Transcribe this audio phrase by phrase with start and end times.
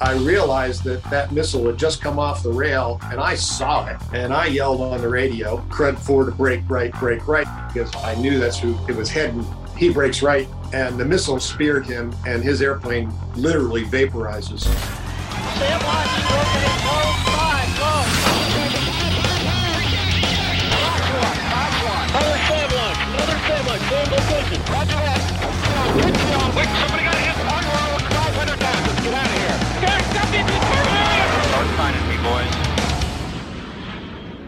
[0.00, 3.96] I realized that that missile had just come off the rail and I saw it
[4.12, 8.14] and I yelled on the radio, crud four to break right, break right, because I
[8.16, 9.44] knew that's who it was heading.
[9.76, 14.64] He breaks right and the missile speared him and his airplane literally vaporizes.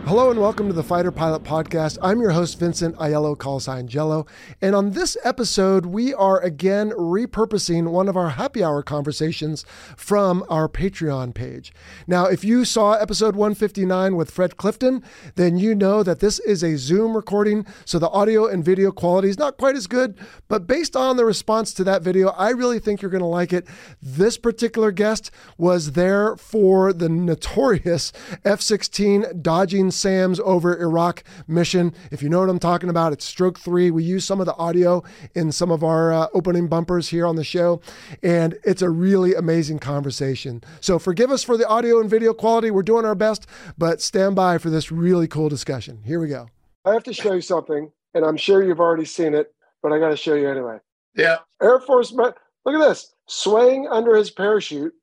[0.06, 1.98] Hello and welcome to the Fighter Pilot Podcast.
[2.00, 4.24] I'm your host, Vincent Aiello, call sign Jello.
[4.62, 9.64] And on this episode, we are again repurposing one of our happy hour conversations
[9.96, 11.72] from our Patreon page.
[12.06, 15.02] Now, if you saw episode 159 with Fred Clifton,
[15.34, 19.28] then you know that this is a Zoom recording, so the audio and video quality
[19.28, 20.16] is not quite as good.
[20.46, 23.52] But based on the response to that video, I really think you're going to like
[23.52, 23.66] it.
[24.00, 28.12] This particular guest was there for the notorious
[28.44, 31.94] F 16 dodging SAMs over Iraq mission.
[32.10, 33.90] If you know what I'm talking about, it's stroke three.
[33.90, 35.02] We use some of the audio
[35.34, 37.80] in some of our uh, opening bumpers here on the show,
[38.22, 40.62] and it's a really amazing conversation.
[40.80, 42.70] So forgive us for the audio and video quality.
[42.70, 46.02] We're doing our best, but stand by for this really cool discussion.
[46.04, 46.48] Here we go.
[46.84, 49.52] I have to show you something, and I'm sure you've already seen it,
[49.82, 50.78] but I got to show you anyway.
[51.16, 51.38] Yeah.
[51.62, 52.36] Air Force, look
[52.66, 54.94] at this, swaying under his parachute,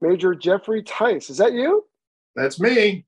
[0.00, 1.30] Major Jeffrey Tice.
[1.30, 1.84] Is that you?
[2.34, 3.04] That's me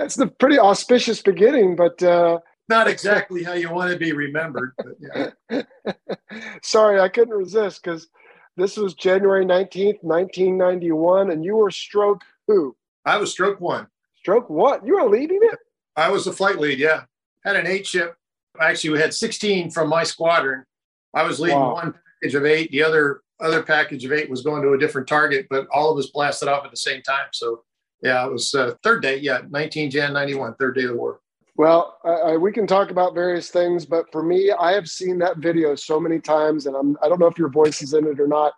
[0.00, 2.38] that's the pretty auspicious beginning, but uh,
[2.70, 4.72] not exactly how you want to be remembered.
[4.98, 5.62] Yeah.
[6.62, 8.08] Sorry, I couldn't resist because
[8.56, 12.74] this was January 19th, 1991, and you were stroke who?
[13.04, 13.88] I was stroke one.
[14.16, 14.86] Stroke what?
[14.86, 15.58] You were leading it?
[15.96, 17.02] I was the flight lead, yeah.
[17.44, 18.16] Had an eight ship.
[18.58, 20.64] Actually, we had 16 from my squadron.
[21.12, 21.74] I was leading wow.
[21.74, 22.70] one package of eight.
[22.70, 25.98] The other other package of eight was going to a different target, but all of
[25.98, 27.26] us blasted off at the same time.
[27.32, 27.64] So
[28.02, 29.18] yeah, it was uh, third day.
[29.18, 31.20] Yeah, 19 Jan 91, third day of the war.
[31.56, 35.38] Well, I, we can talk about various things, but for me, I have seen that
[35.38, 38.18] video so many times, and I'm, I don't know if your voice is in it
[38.18, 38.54] or not.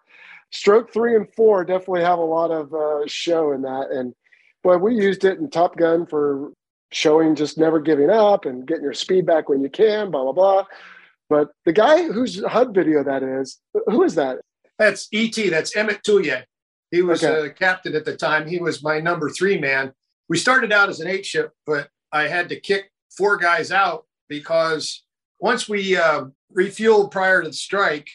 [0.51, 3.89] Stroke three and four definitely have a lot of uh, show in that.
[3.91, 4.15] And
[4.63, 6.53] boy, we used it in Top Gun for
[6.93, 10.33] showing just never giving up and getting your speed back when you can, blah, blah,
[10.33, 10.65] blah.
[11.29, 14.39] But the guy whose HUD video that is, who is that?
[14.79, 15.35] That's ET.
[15.51, 16.45] That's Emmett Tullier.
[16.93, 17.49] He was okay.
[17.49, 18.47] a captain at the time.
[18.47, 19.93] He was my number three man.
[20.29, 24.07] We started out as an eight ship, but I had to kick four guys out
[24.29, 25.03] because
[25.41, 28.09] once we uh, refueled prior to the strike,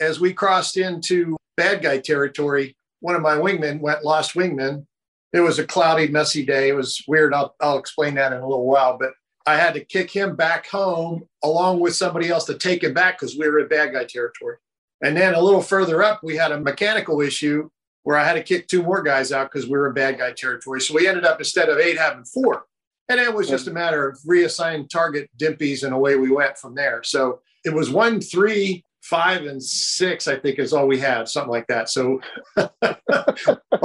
[0.00, 4.84] as we crossed into bad guy territory, one of my wingmen went lost wingman.
[5.32, 6.68] It was a cloudy, messy day.
[6.68, 7.32] It was weird.
[7.32, 8.98] I'll, I'll explain that in a little while.
[8.98, 9.12] But
[9.46, 13.18] I had to kick him back home along with somebody else to take him back
[13.18, 14.56] because we were in bad guy territory.
[15.02, 17.70] And then a little further up, we had a mechanical issue
[18.06, 20.30] where I had to kick two more guys out because we were in bad guy
[20.30, 20.80] territory.
[20.80, 22.64] So we ended up instead of eight having four.
[23.08, 26.76] And it was just a matter of reassigning target dimpies and away we went from
[26.76, 27.02] there.
[27.02, 31.50] So it was one, three, five, and six, I think is all we had, something
[31.50, 31.88] like that.
[31.88, 32.20] So
[32.56, 32.68] a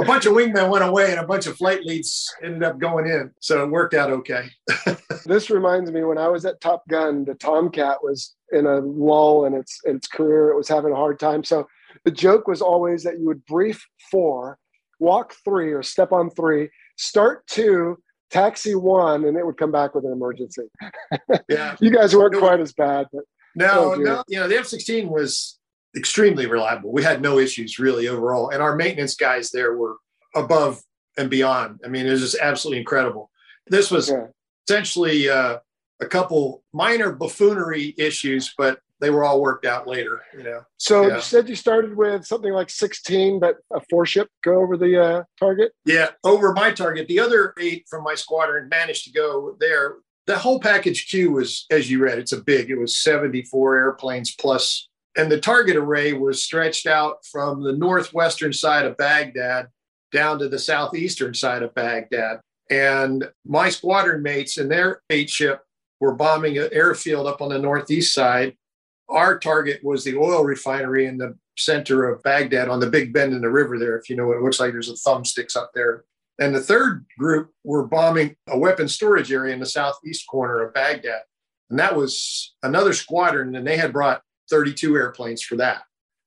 [0.06, 3.32] bunch of wingmen went away and a bunch of flight leads ended up going in.
[3.40, 4.50] So it worked out okay.
[5.26, 9.46] this reminds me when I was at Top Gun, the Tomcat was in a lull
[9.46, 10.50] in its in its career.
[10.50, 11.42] It was having a hard time.
[11.42, 11.66] So
[12.04, 14.58] the joke was always that you would brief four,
[14.98, 17.98] walk three or step on three, start two,
[18.30, 20.64] taxi one, and it would come back with an emergency.
[21.48, 21.76] Yeah.
[21.80, 23.24] you guys weren't quite as bad, but
[23.54, 25.58] no, oh, no, you know, the F 16 was
[25.96, 26.92] extremely reliable.
[26.92, 28.48] We had no issues really overall.
[28.48, 29.96] And our maintenance guys there were
[30.34, 30.80] above
[31.18, 31.80] and beyond.
[31.84, 33.30] I mean, it was just absolutely incredible.
[33.66, 34.26] This was yeah.
[34.66, 35.58] essentially uh,
[36.00, 40.62] a couple minor buffoonery issues, but they were all worked out later, you know.
[40.78, 41.16] So yeah.
[41.16, 45.02] you said you started with something like 16, but a four ship go over the
[45.02, 45.72] uh, target?
[45.84, 47.08] Yeah, over my target.
[47.08, 49.96] The other eight from my squadron managed to go there.
[50.28, 54.36] The whole package Q was, as you read, it's a big, it was 74 airplanes
[54.36, 59.66] plus, and the target array was stretched out from the northwestern side of Baghdad
[60.12, 62.38] down to the southeastern side of Baghdad.
[62.70, 65.60] And my squadron mates and their eight ship
[65.98, 68.54] were bombing an airfield up on the northeast side
[69.12, 73.32] our target was the oil refinery in the center of Baghdad on the big bend
[73.32, 73.98] in the river there.
[73.98, 76.04] If you know what it looks like, there's a thumb sticks up there.
[76.38, 80.74] And the third group were bombing a weapon storage area in the southeast corner of
[80.74, 81.22] Baghdad.
[81.70, 85.82] And that was another squadron, and they had brought 32 airplanes for that.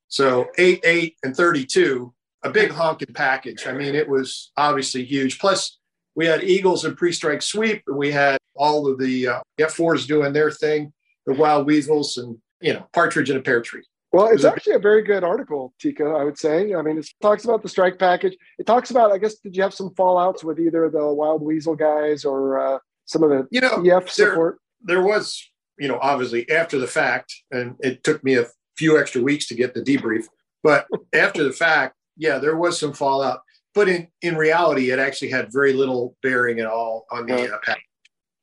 [0.07, 3.67] So 8, 8, and 32, a big honking package.
[3.67, 5.39] I mean, it was obviously huge.
[5.39, 5.77] Plus,
[6.15, 10.33] we had Eagles and pre-strike sweep, and we had all of the uh, F4s doing
[10.33, 10.93] their thing,
[11.25, 13.83] the wild weasels, and you know, partridge in a pear tree.
[14.15, 16.73] Well, it's actually a very good article, Tico, I would say.
[16.73, 18.37] I mean, it talks about the strike package.
[18.57, 21.75] It talks about, I guess, did you have some fallouts with either the Wild Weasel
[21.75, 24.59] guys or uh, some of the you know, EF support?
[24.81, 25.45] There, there was,
[25.77, 28.45] you know, obviously after the fact, and it took me a
[28.77, 30.27] few extra weeks to get the debrief,
[30.63, 33.41] but after the fact, yeah, there was some fallout.
[33.73, 37.57] But in, in reality, it actually had very little bearing at all on the uh,
[37.65, 37.83] package.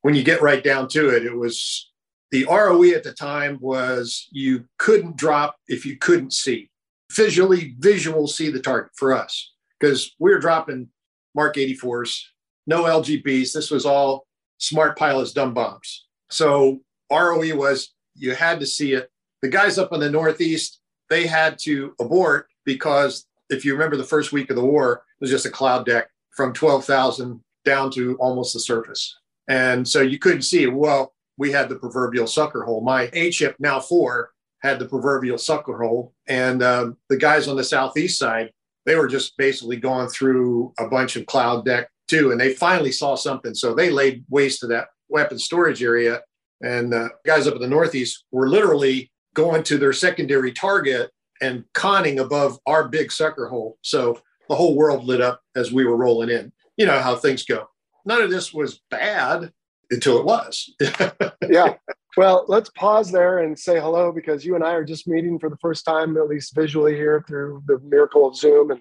[0.02, 1.91] When you get right down to it, it was
[2.32, 6.70] the ROE at the time was you couldn't drop if you couldn't see.
[7.12, 10.88] Visually, visual see the target for us because we were dropping
[11.34, 12.22] Mark 84s,
[12.66, 13.52] no LGBs.
[13.52, 14.26] This was all
[14.56, 16.06] smart pilots, dumb bombs.
[16.30, 16.80] So
[17.10, 19.10] ROE was you had to see it.
[19.42, 20.80] The guys up in the Northeast,
[21.10, 25.22] they had to abort because if you remember the first week of the war, it
[25.22, 29.18] was just a cloud deck from 12,000 down to almost the surface.
[29.48, 30.66] And so you couldn't see.
[30.66, 32.80] Well, we had the proverbial sucker hole.
[32.80, 34.30] My A ship, now four,
[34.62, 36.14] had the proverbial sucker hole.
[36.28, 38.50] And um, the guys on the southeast side,
[38.86, 42.30] they were just basically going through a bunch of cloud deck too.
[42.30, 43.54] And they finally saw something.
[43.54, 46.20] So they laid waste to that weapon storage area.
[46.60, 51.64] And uh, guys up in the northeast were literally going to their secondary target and
[51.74, 53.78] conning above our big sucker hole.
[53.82, 56.52] So the whole world lit up as we were rolling in.
[56.76, 57.68] You know how things go.
[58.04, 59.52] None of this was bad
[59.92, 60.74] until it was.
[61.48, 61.74] yeah.
[62.16, 65.48] Well, let's pause there and say hello because you and I are just meeting for
[65.48, 68.80] the first time, at least visually here through the miracle of Zoom and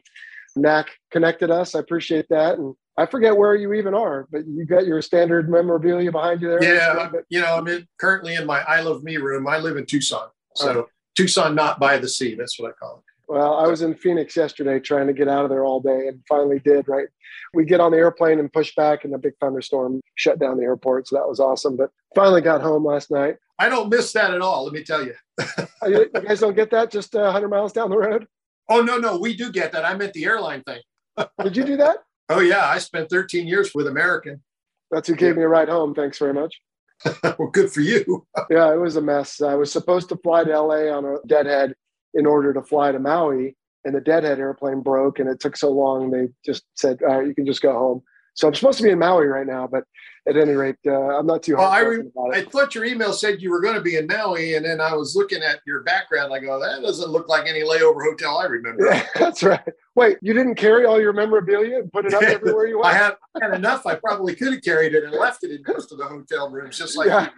[0.55, 1.75] NAC connected us.
[1.75, 2.57] I appreciate that.
[2.57, 6.49] And I forget where you even are, but you got your standard memorabilia behind you
[6.49, 6.63] there.
[6.63, 7.09] Yeah.
[7.29, 9.47] You know, I'm in, currently in my I Love Me room.
[9.47, 10.27] I live in Tucson.
[10.55, 12.35] So Tucson, not by the sea.
[12.35, 13.10] That's what I call it.
[13.31, 16.21] Well, I was in Phoenix yesterday trying to get out of there all day and
[16.27, 17.07] finally did, right?
[17.53, 20.65] We get on the airplane and push back, and a big thunderstorm shut down the
[20.65, 21.07] airport.
[21.07, 21.77] So that was awesome.
[21.77, 23.37] But finally got home last night.
[23.57, 25.15] I don't miss that at all, let me tell you.
[25.83, 28.27] Oh, you guys don't get that just uh, 100 miles down the road?
[28.69, 29.83] Oh, no, no, we do get that.
[29.83, 30.81] I meant the airline thing.
[31.41, 31.99] did you do that?
[32.29, 32.67] Oh, yeah.
[32.67, 34.43] I spent 13 years with American.
[34.91, 35.95] That's who gave me a ride home.
[35.95, 36.61] Thanks very much.
[37.39, 38.27] well, good for you.
[38.51, 39.41] yeah, it was a mess.
[39.41, 41.73] I was supposed to fly to LA on a deadhead
[42.13, 43.55] in order to fly to Maui,
[43.85, 46.11] and the deadhead airplane broke, and it took so long.
[46.11, 48.03] They just said, "All right, you can just go home."
[48.33, 49.83] So I'm supposed to be in Maui right now, but
[50.27, 51.57] at any rate, uh, I'm not too.
[51.57, 54.55] Well, I, re- I thought your email said you were going to be in Maui,
[54.55, 56.33] and then I was looking at your background.
[56.33, 58.85] I go, that doesn't look like any layover hotel I remember.
[58.85, 59.67] Yeah, that's right.
[59.95, 62.93] Wait, you didn't carry all your memorabilia and put it up everywhere you went?
[62.93, 63.85] I had, I had enough.
[63.85, 66.77] I probably could have carried it and left it in most of the hotel rooms,
[66.77, 67.25] just like yeah.
[67.25, 67.29] you.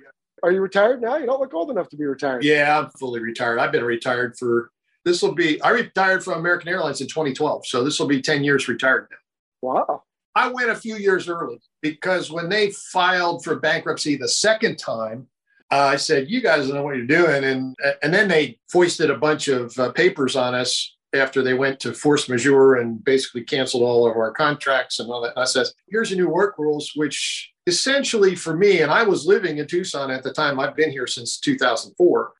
[0.44, 1.16] Are you retired now?
[1.16, 2.44] You don't look old enough to be retired.
[2.44, 3.60] Yeah, I'm fully retired.
[3.60, 4.72] I've been retired for
[5.06, 8.44] this will be I retired from American Airlines in 2012, so this will be 10
[8.44, 9.18] years retired now.
[9.62, 10.04] Wow.
[10.36, 15.28] I went a few years early because when they filed for bankruptcy the second time,
[15.72, 19.10] uh, I said, "You guys don't know what you're doing," and and then they foisted
[19.10, 23.44] a bunch of uh, papers on us after they went to force majeure and basically
[23.44, 25.34] canceled all of our contracts and all that.
[25.36, 29.26] And I said, "Here's the new work rules," which essentially for me, and I was
[29.26, 30.60] living in Tucson at the time.
[30.60, 32.32] I've been here since 2004,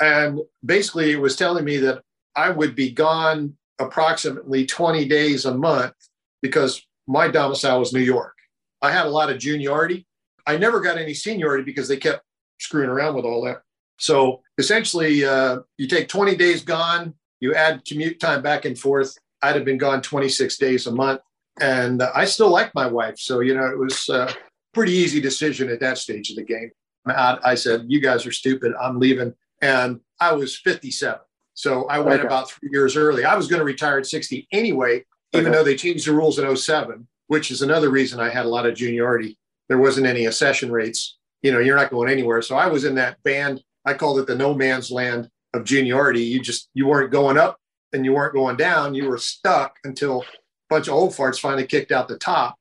[0.00, 2.02] and basically it was telling me that
[2.36, 5.94] I would be gone approximately 20 days a month
[6.42, 8.36] because my domicile was New York.
[8.82, 10.06] I had a lot of juniority.
[10.46, 12.22] I never got any seniority because they kept
[12.58, 13.62] screwing around with all that.
[13.98, 19.16] So essentially, uh, you take 20 days gone, you add commute time back and forth.
[19.42, 21.20] I'd have been gone 26 days a month.
[21.60, 23.18] And uh, I still like my wife.
[23.18, 24.32] So, you know, it was a
[24.72, 26.70] pretty easy decision at that stage of the game.
[27.06, 28.72] I, I said, You guys are stupid.
[28.80, 29.34] I'm leaving.
[29.62, 31.18] And I was 57.
[31.54, 32.26] So I went okay.
[32.26, 33.24] about three years early.
[33.24, 35.54] I was going to retire at 60 anyway, even okay.
[35.54, 38.66] though they changed the rules in 07, which is another reason I had a lot
[38.66, 39.38] of juniority.
[39.68, 41.18] There wasn't any accession rates.
[41.42, 42.42] You know, you're not going anywhere.
[42.42, 43.62] So I was in that band.
[43.84, 46.22] I called it the no man's land of juniority.
[46.22, 47.58] You just, you weren't going up
[47.92, 48.94] and you weren't going down.
[48.94, 50.26] You were stuck until a
[50.68, 52.56] bunch of old farts finally kicked out the top.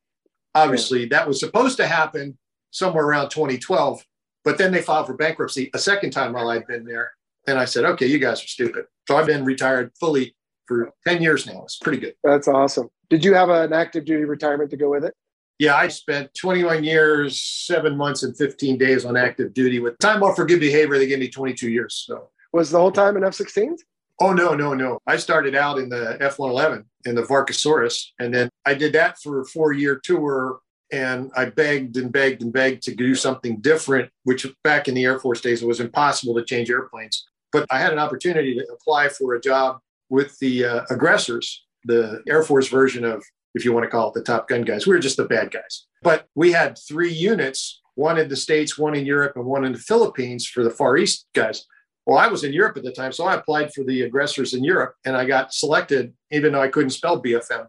[0.63, 2.37] Obviously, that was supposed to happen
[2.71, 4.03] somewhere around 2012,
[4.43, 7.11] but then they filed for bankruptcy a second time while I'd been there.
[7.47, 8.85] And I said, okay, you guys are stupid.
[9.07, 10.35] So I've been retired fully
[10.67, 11.63] for 10 years now.
[11.63, 12.13] It's pretty good.
[12.23, 12.89] That's awesome.
[13.09, 15.15] Did you have an active duty retirement to go with it?
[15.57, 20.23] Yeah, I spent 21 years, seven months, and 15 days on active duty with time
[20.23, 20.97] off for good behavior.
[20.97, 22.03] They gave me 22 years.
[22.07, 23.79] So was the whole time in F-16s?
[24.21, 24.99] Oh no, no, no!
[25.07, 29.41] I started out in the F-111 in the Varkasaurus, and then I did that for
[29.41, 30.59] a four-year tour.
[30.91, 35.05] And I begged and begged and begged to do something different, which back in the
[35.05, 37.27] Air Force days it was impossible to change airplanes.
[37.51, 39.77] But I had an opportunity to apply for a job
[40.09, 44.15] with the uh, aggressors, the Air Force version of, if you want to call it
[44.15, 44.87] the Top Gun guys.
[44.87, 45.85] We were just the bad guys.
[46.01, 49.73] But we had three units one in the States, one in Europe, and one in
[49.73, 51.65] the Philippines for the Far East guys.
[52.09, 54.63] Well, I was in Europe at the time, so I applied for the aggressors in
[54.63, 57.67] Europe and I got selected, even though I couldn't spell BFM.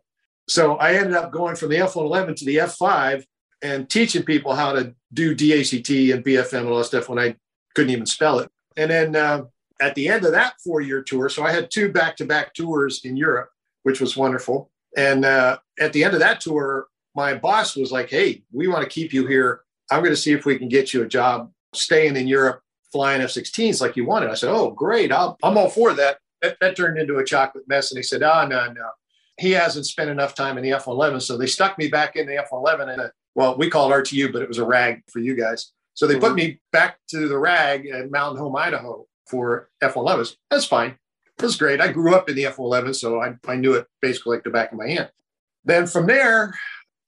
[0.48, 3.26] So I ended up going from the F 111 to the F 5
[3.60, 7.36] and teaching people how to do DACT and BFM and all that stuff when I
[7.74, 8.50] couldn't even spell it.
[8.78, 9.44] And then uh,
[9.78, 12.54] at the end of that four year tour, so I had two back to back
[12.54, 13.50] tours in Europe,
[13.82, 14.70] which was wonderful.
[14.96, 18.84] And uh, at the end of that tour, my boss was like, Hey, we want
[18.84, 19.60] to keep you here.
[19.90, 23.20] I'm going to see if we can get you a job staying in Europe, flying
[23.22, 24.30] F 16s like you wanted.
[24.30, 25.12] I said, Oh, great.
[25.12, 26.18] i am all for that.
[26.42, 26.58] that.
[26.60, 26.76] that.
[26.76, 27.90] turned into a chocolate mess.
[27.90, 28.90] And he said, Oh, no, no.
[29.38, 31.20] He hasn't spent enough time in the F 111.
[31.20, 33.96] So they stuck me back in the F 111 in a, well, we call it
[33.96, 35.72] RTU, but it was a rag for you guys.
[35.94, 36.36] So they put mm-hmm.
[36.36, 40.36] me back to the rag at Mountain Home, Idaho for F-111s.
[40.50, 40.96] That's fine.
[41.38, 41.80] It was great.
[41.80, 44.72] I grew up in the F-111, so I, I knew it basically like the back
[44.72, 45.10] of my hand.
[45.64, 46.54] Then from there,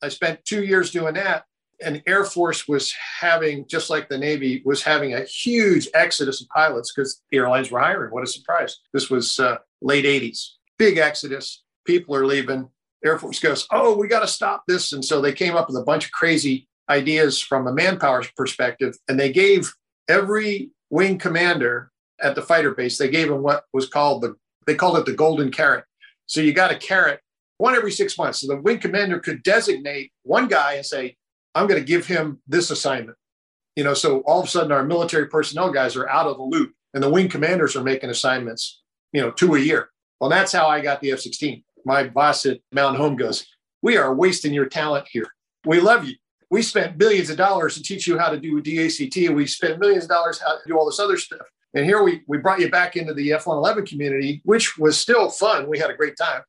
[0.02, 1.44] I spent two years doing that.
[1.82, 6.48] And Air Force was having, just like the Navy, was having a huge exodus of
[6.48, 8.12] pilots because the airlines were hiring.
[8.12, 8.78] What a surprise.
[8.92, 10.50] This was uh, late 80s.
[10.78, 11.62] Big exodus.
[11.84, 12.68] People are leaving.
[13.04, 14.92] Air Force goes, oh, we got to stop this.
[14.92, 18.96] And so they came up with a bunch of crazy ideas from a manpower perspective.
[19.08, 19.72] And they gave
[20.08, 24.36] every wing commander at the fighter base, they gave him what was called the,
[24.66, 25.84] they called it the golden carrot.
[26.26, 27.20] So you got a carrot
[27.58, 28.40] one every six months.
[28.40, 31.16] So the wing commander could designate one guy and say,
[31.54, 33.16] I'm going to give him this assignment.
[33.76, 36.42] You know, so all of a sudden our military personnel guys are out of the
[36.42, 38.82] loop and the wing commanders are making assignments,
[39.12, 39.90] you know, two a year.
[40.20, 41.64] Well, that's how I got the F 16.
[41.84, 43.46] My boss at Mountain Home goes,
[43.80, 45.26] We are wasting your talent here.
[45.64, 46.14] We love you.
[46.50, 49.80] We spent billions of dollars to teach you how to do DACT, and we spent
[49.80, 51.46] millions of dollars how to do all this other stuff.
[51.74, 55.30] And here we, we brought you back into the F 111 community, which was still
[55.30, 55.68] fun.
[55.68, 56.42] We had a great time,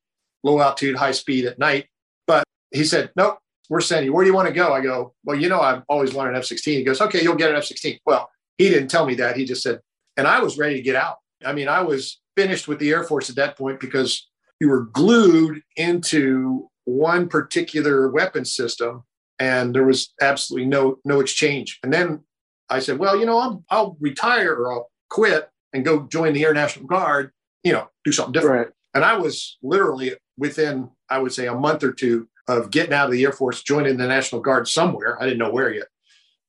[0.43, 1.87] low altitude, high speed at night.
[2.27, 4.13] But he said, Nope, we're sending you.
[4.13, 4.73] Where do you want to go?
[4.73, 6.77] I go, Well, you know, I've always wanted an F 16.
[6.77, 7.99] He goes, Okay, you'll get an F 16.
[8.05, 9.37] Well, he didn't tell me that.
[9.37, 9.79] He just said,
[10.17, 11.17] and I was ready to get out.
[11.45, 14.27] I mean, I was finished with the Air Force at that point because
[14.59, 19.03] you were glued into one particular weapon system
[19.39, 21.79] and there was absolutely no no exchange.
[21.83, 22.23] And then
[22.69, 26.43] I said, well, you know, I'll, I'll retire or I'll quit and go join the
[26.43, 27.31] Air National Guard,
[27.63, 28.67] you know, do something different.
[28.67, 28.73] Right.
[28.95, 33.05] And I was literally within, I would say, a month or two of getting out
[33.05, 35.21] of the Air Force, joining the National Guard somewhere.
[35.21, 35.87] I didn't know where yet.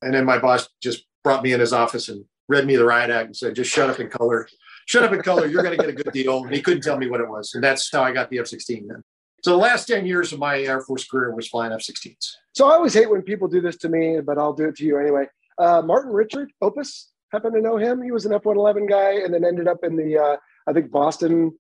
[0.03, 3.11] And then my boss just brought me in his office and read me the riot
[3.11, 4.49] act and said, just shut up in color.
[4.87, 5.47] Shut up in color.
[5.47, 6.45] You're going to get a good deal.
[6.45, 7.55] And he couldn't tell me what it was.
[7.55, 9.03] And that's how I got the F 16 then.
[9.43, 12.33] So the last 10 years of my Air Force career was flying F 16s.
[12.55, 14.85] So I always hate when people do this to me, but I'll do it to
[14.85, 15.27] you anyway.
[15.59, 18.03] Uh, Martin Richard, Opus, happen to know him?
[18.03, 20.37] He was an F one eleven guy, and then ended up in the uh,
[20.67, 21.53] I think Boston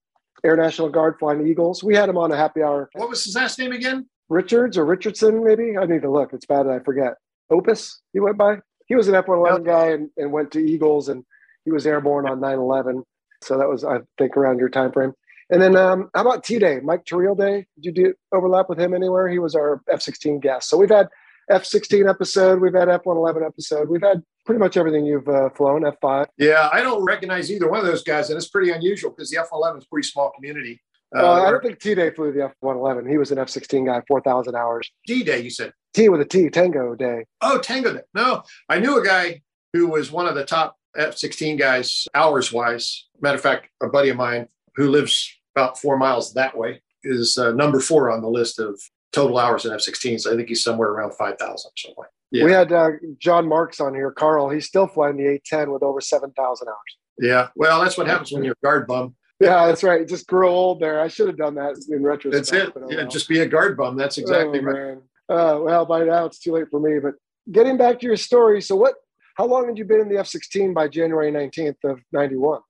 [0.44, 1.84] Air National Guard flying Eagles.
[1.84, 2.90] We had him on a happy hour.
[2.94, 4.06] What was his last name again?
[4.34, 5.78] Richards or Richardson, maybe.
[5.78, 6.32] I need to look.
[6.32, 7.14] It's bad that I forget.
[7.50, 8.58] Opus, he went by.
[8.86, 11.24] He was an F one eleven guy and, and went to Eagles, and
[11.64, 13.04] he was airborne on 9-11.
[13.42, 15.12] So that was, I think, around your time frame.
[15.50, 17.66] And then um, how about T Day, Mike Terrell Day?
[17.76, 19.28] Did you do overlap with him anywhere?
[19.28, 20.68] He was our F sixteen guest.
[20.68, 21.08] So we've had
[21.50, 25.28] F sixteen episode, we've had F one eleven episode, we've had pretty much everything you've
[25.28, 26.26] uh, flown F5.
[26.38, 29.38] Yeah, I don't recognize either one of those guys, and it's pretty unusual because the
[29.38, 30.80] F 111 is a pretty small community.
[31.14, 33.08] Uh, uh, I don't think T Day flew the F111.
[33.08, 34.90] He was an F16 guy, 4,000 hours.
[35.06, 35.72] D Day, you said?
[35.92, 37.24] T with a T, Tango Day.
[37.40, 38.00] Oh, Tango Day.
[38.14, 39.42] No, I knew a guy
[39.72, 43.06] who was one of the top F16 guys, hours wise.
[43.20, 47.38] Matter of fact, a buddy of mine who lives about four miles that way is
[47.38, 48.80] uh, number four on the list of
[49.12, 50.30] total hours in F-16s.
[50.30, 52.04] I think he's somewhere around 5,000 or something.
[52.32, 52.44] Yeah.
[52.44, 54.50] We had uh, John Marks on here, Carl.
[54.50, 56.76] He's still flying the A10 with over 7,000 hours.
[57.18, 57.48] Yeah.
[57.54, 59.14] Well, that's what happens when you're a guard bum.
[59.44, 60.06] Yeah, that's right.
[60.06, 61.00] Just grow old there.
[61.00, 62.50] I should have done that in retrospect.
[62.50, 62.82] That's it.
[62.90, 63.96] Yeah, just be a guard bum.
[63.96, 64.98] That's exactly oh, right.
[65.28, 66.98] Uh, well, by now it's too late for me.
[67.00, 67.14] But
[67.50, 68.94] getting back to your story, so what?
[69.36, 72.60] How long had you been in the F-16 by January 19th of 91?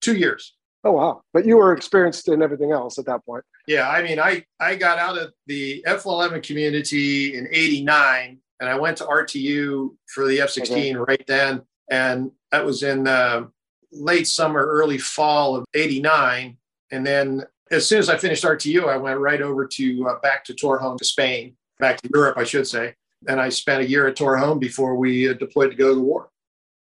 [0.00, 0.54] Two years.
[0.84, 1.22] Oh wow!
[1.32, 3.44] But you were experienced in everything else at that point.
[3.68, 8.76] Yeah, I mean, I I got out of the F11 community in '89, and I
[8.76, 10.94] went to RTU for the F16 okay.
[10.94, 13.44] right then, and that was in uh,
[13.92, 16.56] late summer, early fall of '89.
[16.90, 20.44] And then as soon as I finished RTU, I went right over to uh, back
[20.44, 22.94] to Torrejon to Spain, back to Europe, I should say.
[23.28, 26.00] And I spent a year at Torrejon before we uh, deployed to go to the
[26.00, 26.28] war.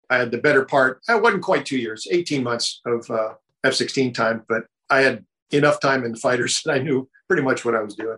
[0.10, 1.00] I had the better part.
[1.08, 5.26] I wasn't quite two years, 18 months of uh, F 16 time, but I had
[5.52, 8.18] enough time in fighters that I knew pretty much what I was doing.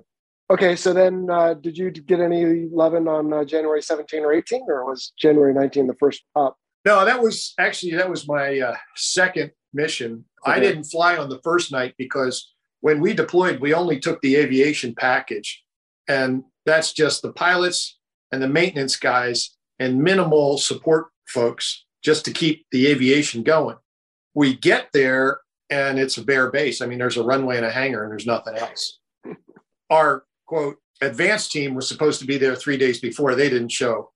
[0.49, 4.65] Okay, so then uh, did you get any loving on uh, January 17 or 18,
[4.67, 6.57] or was January 19 the first pop?
[6.85, 10.25] No, that was actually that was my uh, second mission.
[10.45, 10.57] Okay.
[10.57, 14.35] I didn't fly on the first night because when we deployed, we only took the
[14.35, 15.63] aviation package,
[16.07, 17.97] and that's just the pilots
[18.31, 23.77] and the maintenance guys and minimal support folks just to keep the aviation going.
[24.33, 26.81] We get there and it's a bare base.
[26.81, 28.99] I mean, there's a runway and a hangar, and there's nothing else.
[29.89, 33.35] Our quote advanced team was supposed to be there three days before.
[33.35, 34.11] They didn't show.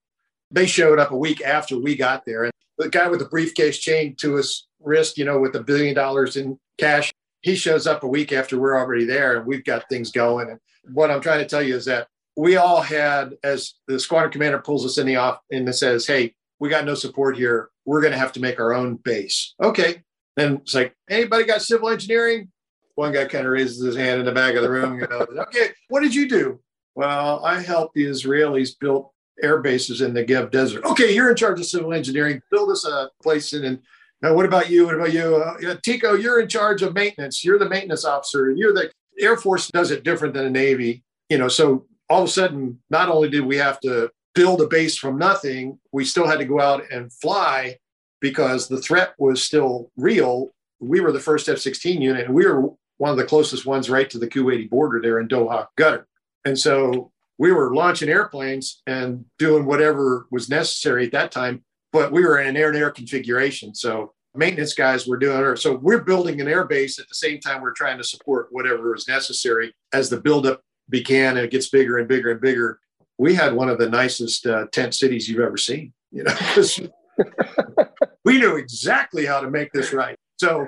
[0.52, 3.80] They showed up a week after we got there, and the guy with the briefcase
[3.80, 7.12] chained to his wrist, you know, with a billion dollars in cash,
[7.42, 10.50] he shows up a week after we're already there, and we've got things going.
[10.50, 10.60] And
[10.94, 14.60] what I'm trying to tell you is that we all had, as the squadron commander
[14.60, 17.70] pulls us in the off and says, "Hey, we got no support here.
[17.86, 20.04] We're going to have to make our own base." Okay,
[20.36, 22.52] then it's like, anybody got civil engineering?
[22.96, 25.00] One guy kind of raises his hand in the back of the room.
[25.00, 26.60] You know, okay, what did you do?
[26.96, 29.10] Well, I helped the Israelis build
[29.42, 30.84] air bases in the Negev Desert.
[30.86, 32.42] Okay, you're in charge of civil engineering.
[32.52, 33.66] Build us a place in.
[33.66, 33.80] And
[34.22, 34.86] now, what about you?
[34.86, 35.36] What about you?
[35.36, 37.44] Uh, Tico, you're in charge of maintenance.
[37.44, 38.52] You're the maintenance officer.
[38.52, 41.04] You're the Air Force does it different than the Navy.
[41.30, 44.68] You know, so all of a sudden, not only did we have to build a
[44.68, 47.78] base from nothing, we still had to go out and fly
[48.22, 50.52] because the threat was still real.
[50.80, 53.90] We were the first F 16 unit, and we were one of the closest ones
[53.90, 56.06] right to the Kuwaiti border there in Doha Qatar.
[56.46, 62.12] And so we were launching airplanes and doing whatever was necessary at that time, but
[62.12, 63.76] we were in an air to air configuration.
[63.76, 65.58] So maintenance guys were doing it.
[65.58, 68.96] So we're building an air base at the same time we're trying to support whatever
[68.96, 72.80] is necessary as the buildup began and it gets bigger and bigger and bigger.
[73.18, 76.36] We had one of the nicest uh, tent cities you've ever seen, you know,
[78.26, 80.16] we knew exactly how to make this right.
[80.40, 80.68] So,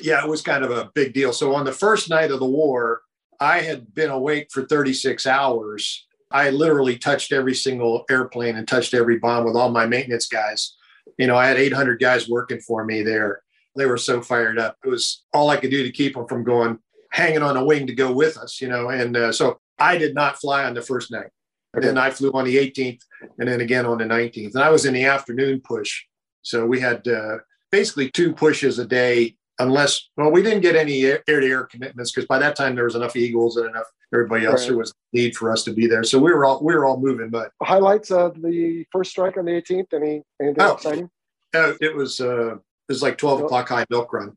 [0.00, 1.32] yeah, it was kind of a big deal.
[1.32, 3.02] So, on the first night of the war,
[3.38, 6.06] I had been awake for 36 hours.
[6.30, 10.76] I literally touched every single airplane and touched every bomb with all my maintenance guys.
[11.18, 13.42] You know, I had 800 guys working for me there.
[13.76, 14.76] They were so fired up.
[14.84, 16.78] It was all I could do to keep them from going
[17.10, 18.90] hanging on a wing to go with us, you know.
[18.90, 21.30] And uh, so I did not fly on the first night.
[21.72, 23.00] Then I flew on the 18th
[23.38, 24.54] and then again on the 19th.
[24.54, 26.04] And I was in the afternoon push.
[26.42, 27.38] So we had uh,
[27.70, 32.10] basically two pushes a day, unless, well, we didn't get any air to air commitments
[32.10, 34.62] because by that time there was enough Eagles and enough everybody else.
[34.62, 34.68] Right.
[34.68, 36.04] There was need for us to be there.
[36.04, 39.44] So we were all, we were all moving, but highlights of the first strike on
[39.44, 39.92] the 18th.
[39.92, 41.10] Any, anything oh, exciting?
[41.54, 44.36] Uh, it was, uh, it was like 12 o'clock high milk run.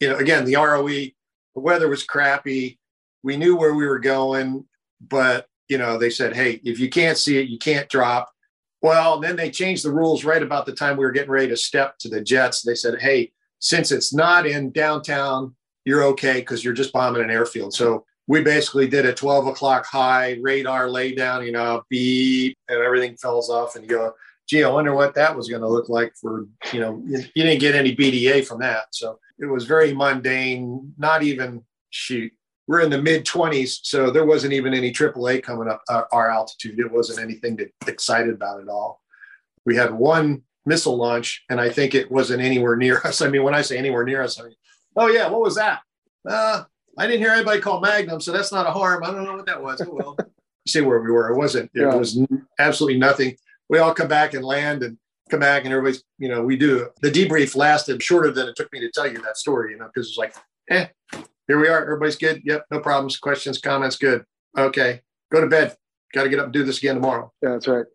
[0.00, 1.12] You know, again, the ROE, the
[1.54, 2.78] weather was crappy.
[3.22, 4.64] We knew where we were going,
[5.00, 8.30] but you know, they said, hey, if you can't see it, you can't drop.
[8.82, 11.56] Well, then they changed the rules right about the time we were getting ready to
[11.56, 12.62] step to the jets.
[12.62, 13.30] They said, hey,
[13.60, 15.54] since it's not in downtown,
[15.84, 17.74] you're okay because you're just bombing an airfield.
[17.74, 22.78] So we basically did a 12 o'clock high radar lay down, you know, beep, and
[22.78, 23.74] everything falls off.
[23.74, 24.14] And you go,
[24.48, 27.58] gee, I wonder what that was going to look like for, you know, you, didn't
[27.58, 28.84] get any BDA from that.
[28.92, 32.32] So it was very mundane, not even shoot.
[32.68, 36.30] We're in the mid 20s, so there wasn't even any AAA coming up uh, our
[36.30, 36.78] altitude.
[36.78, 39.02] It wasn't anything to excited about at all.
[39.66, 43.22] We had one missile launch, and I think it wasn't anywhere near us.
[43.22, 44.54] I mean, when I say anywhere near us, I mean,
[44.94, 45.80] oh yeah, what was that?
[46.24, 46.62] Uh,
[47.00, 49.02] I didn't hear anybody call Magnum, so that's not a HARM.
[49.02, 49.80] I don't know what that was.
[49.80, 50.18] Oh well.
[50.68, 51.30] See where we were.
[51.30, 51.70] It wasn't.
[51.74, 51.94] It yeah.
[51.94, 52.20] was
[52.58, 53.36] absolutely nothing.
[53.70, 54.98] We all come back and land and
[55.30, 56.04] come back, and everybody's.
[56.18, 56.90] You know, we do.
[57.00, 59.72] The debrief lasted shorter than it took me to tell you that story.
[59.72, 60.34] You know, because it's like,
[60.68, 60.88] eh,
[61.48, 61.82] here we are.
[61.82, 62.42] Everybody's good.
[62.44, 63.16] Yep, no problems.
[63.16, 64.22] Questions, comments, good.
[64.58, 65.00] Okay,
[65.32, 65.74] go to bed.
[66.12, 67.32] Got to get up and do this again tomorrow.
[67.42, 67.86] Yeah, that's right.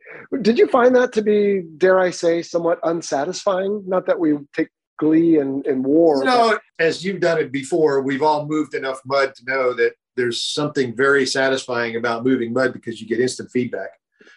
[0.42, 3.84] Did you find that to be, dare I say, somewhat unsatisfying?
[3.86, 6.24] Not that we take glee and, in war.
[6.24, 9.94] No, but- as you've done it before, we've all moved enough mud to know that
[10.16, 13.90] there's something very satisfying about moving mud because you get instant feedback.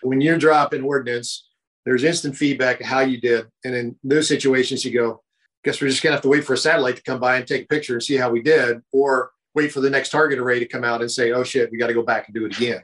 [0.02, 1.48] When you're dropping ordnance,
[1.84, 3.46] there's instant feedback of how you did.
[3.64, 5.22] And in those situations, you go,
[5.64, 7.46] guess we're just going to have to wait for a satellite to come by and
[7.46, 10.58] take a picture and see how we did, or wait for the next target array
[10.58, 12.56] to come out and say, oh shit, we got to go back and do it
[12.56, 12.82] again.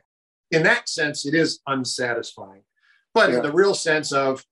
[0.50, 2.62] In that sense, it is unsatisfying.
[3.12, 3.36] But yeah.
[3.36, 4.44] in the real sense of,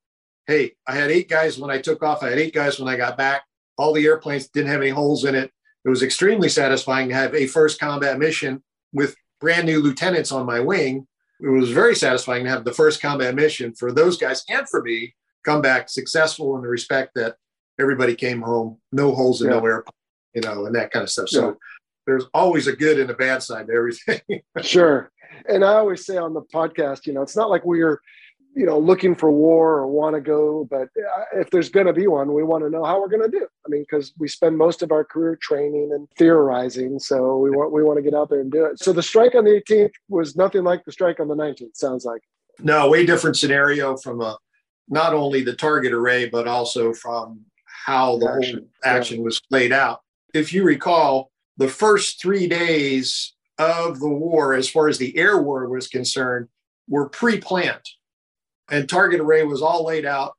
[0.47, 2.97] hey, I had eight guys when I took off, I had eight guys when I
[2.97, 3.43] got back.
[3.79, 5.51] All the airplanes didn't have any holes in it.
[5.85, 10.47] It was extremely satisfying to have a first combat mission with brand new lieutenants on
[10.47, 11.07] my wing.
[11.41, 14.83] It was very satisfying to have the first combat mission for those guys and for
[14.83, 17.37] me come back successful in the respect that
[17.81, 19.59] everybody came home, no holes in yeah.
[19.59, 19.93] no airplane,
[20.35, 21.29] you know, and that kind of stuff.
[21.29, 21.55] So yeah.
[22.07, 24.21] there's always a good and a bad side to everything.
[24.63, 25.11] sure.
[25.49, 28.01] And I always say on the podcast, you know, it's not like we're
[28.55, 31.93] you know, looking for war or want to go, but uh, if there's going to
[31.93, 33.47] be one, we want to know how we're going to do.
[33.65, 37.73] I mean, because we spend most of our career training and theorizing, so we want
[37.73, 38.79] we want to get out there and do it.
[38.79, 41.77] So the strike on the 18th was nothing like the strike on the 19th.
[41.77, 42.23] Sounds like.
[42.59, 44.37] No, way different scenario from a
[44.89, 48.59] not only the target array, but also from how the action.
[48.59, 49.25] whole action yeah.
[49.25, 50.01] was laid out.
[50.35, 55.41] If you recall, the first three days of the war, as far as the air
[55.41, 56.49] war was concerned,
[56.89, 57.81] were pre planned.
[58.73, 60.33] And target array was all laid out.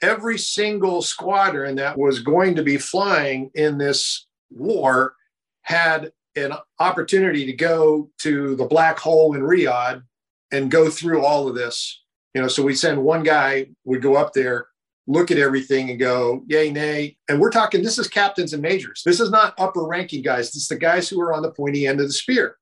[0.00, 5.14] Every single squadron that was going to be flying in this war
[5.60, 10.02] had an opportunity to go to the black hole in Riyadh
[10.50, 12.02] and go through all of this.
[12.34, 14.68] You know, so we send one guy, we go up there,
[15.06, 17.16] look at everything and go, yay, nay.
[17.28, 19.02] And we're talking, this is captains and majors.
[19.04, 20.48] This is not upper ranking guys.
[20.48, 22.56] This is the guys who are on the pointy end of the spear.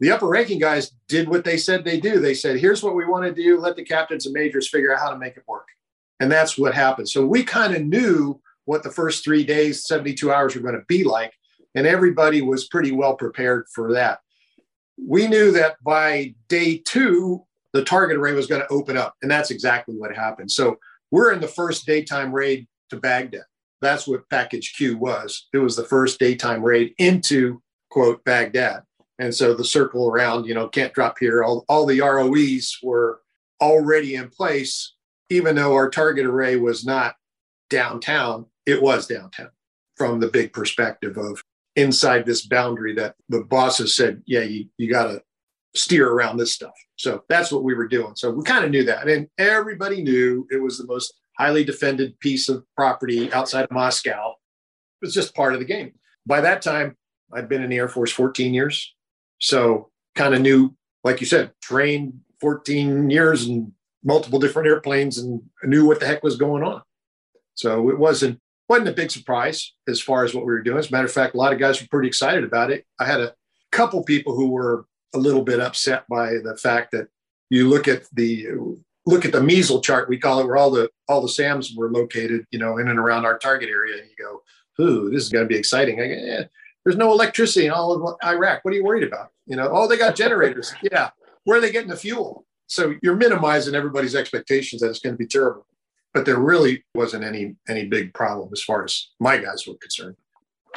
[0.00, 2.18] The upper ranking guys did what they said they do.
[2.18, 3.58] They said, here's what we want to do.
[3.58, 5.68] Let the captains and majors figure out how to make it work.
[6.20, 7.08] And that's what happened.
[7.08, 10.84] So we kind of knew what the first three days, 72 hours were going to
[10.88, 11.34] be like.
[11.74, 14.20] And everybody was pretty well prepared for that.
[14.98, 19.14] We knew that by day two, the target array was going to open up.
[19.22, 20.50] And that's exactly what happened.
[20.50, 20.78] So
[21.10, 23.44] we're in the first daytime raid to Baghdad.
[23.80, 25.48] That's what package Q was.
[25.52, 28.82] It was the first daytime raid into quote Baghdad.
[29.20, 31.44] And so the circle around, you know, can't drop here.
[31.44, 33.20] All, all the ROEs were
[33.60, 34.94] already in place,
[35.28, 37.16] even though our target array was not
[37.68, 39.50] downtown, it was downtown
[39.94, 41.42] from the big perspective of
[41.76, 45.22] inside this boundary that the bosses said, yeah, you, you got to
[45.76, 46.72] steer around this stuff.
[46.96, 48.16] So that's what we were doing.
[48.16, 49.06] So we kind of knew that.
[49.06, 54.30] And everybody knew it was the most highly defended piece of property outside of Moscow.
[54.30, 55.92] It was just part of the game.
[56.24, 56.96] By that time,
[57.32, 58.94] I'd been in the Air Force 14 years.
[59.40, 63.72] So kind of knew, like you said, trained 14 years and
[64.04, 66.82] multiple different airplanes and knew what the heck was going on.
[67.54, 70.78] So it wasn't wasn't a big surprise as far as what we were doing.
[70.78, 72.86] As a matter of fact, a lot of guys were pretty excited about it.
[73.00, 73.34] I had a
[73.72, 77.08] couple people who were a little bit upset by the fact that
[77.50, 78.46] you look at the
[79.06, 81.90] look at the measle chart we call it where all the all the SAMs were
[81.90, 85.30] located, you know, in and around our target area, and you go, "Ooh, this is
[85.30, 86.44] going to be exciting." I go,
[86.84, 88.64] there's no electricity in all of Iraq.
[88.64, 89.28] What are you worried about?
[89.46, 90.74] You know, oh, they got generators.
[90.82, 91.10] yeah,
[91.44, 92.46] where are they getting the fuel?
[92.66, 95.66] So you're minimizing everybody's expectations that it's going to be terrible.
[96.14, 100.16] But there really wasn't any any big problem as far as my guys were concerned.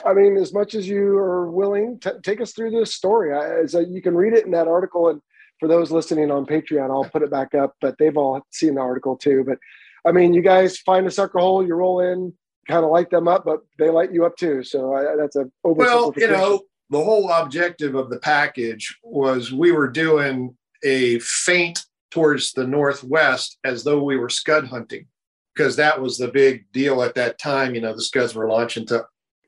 [0.05, 3.33] I mean, as much as you are willing, to take us through this story.
[3.33, 5.21] I, so you can read it in that article, and
[5.59, 7.75] for those listening on Patreon, I'll put it back up.
[7.81, 9.43] But they've all seen the article too.
[9.45, 9.57] But
[10.05, 12.33] I mean, you guys find a sucker hole, you roll in,
[12.67, 14.63] kind of light them up, but they light you up too.
[14.63, 19.71] So I, that's a well, you know, the whole objective of the package was we
[19.71, 25.07] were doing a feint towards the northwest as though we were scud hunting
[25.55, 27.75] because that was the big deal at that time.
[27.75, 29.05] You know, the scuds were launching to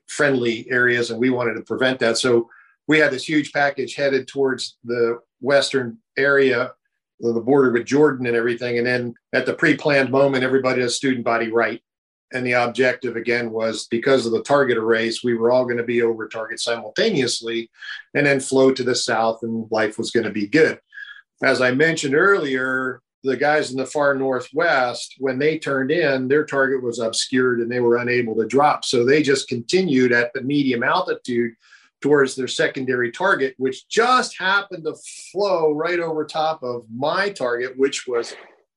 [0.08, 2.18] friendly areas, and we wanted to prevent that.
[2.18, 2.48] So
[2.86, 6.72] we had this huge package headed towards the western area,
[7.20, 8.78] the border with Jordan and everything.
[8.78, 11.82] And then at the pre-planned moment, everybody has student body right.
[12.32, 15.84] And the objective again was because of the target arrays, we were all going to
[15.84, 17.70] be over target simultaneously
[18.14, 20.80] and then flow to the south, and life was going to be good.
[21.42, 26.44] As I mentioned earlier, the guys in the far northwest, when they turned in, their
[26.44, 28.84] target was obscured and they were unable to drop.
[28.84, 31.54] So they just continued at the medium altitude
[32.00, 34.94] towards their secondary target, which just happened to
[35.32, 38.34] flow right over top of my target, which was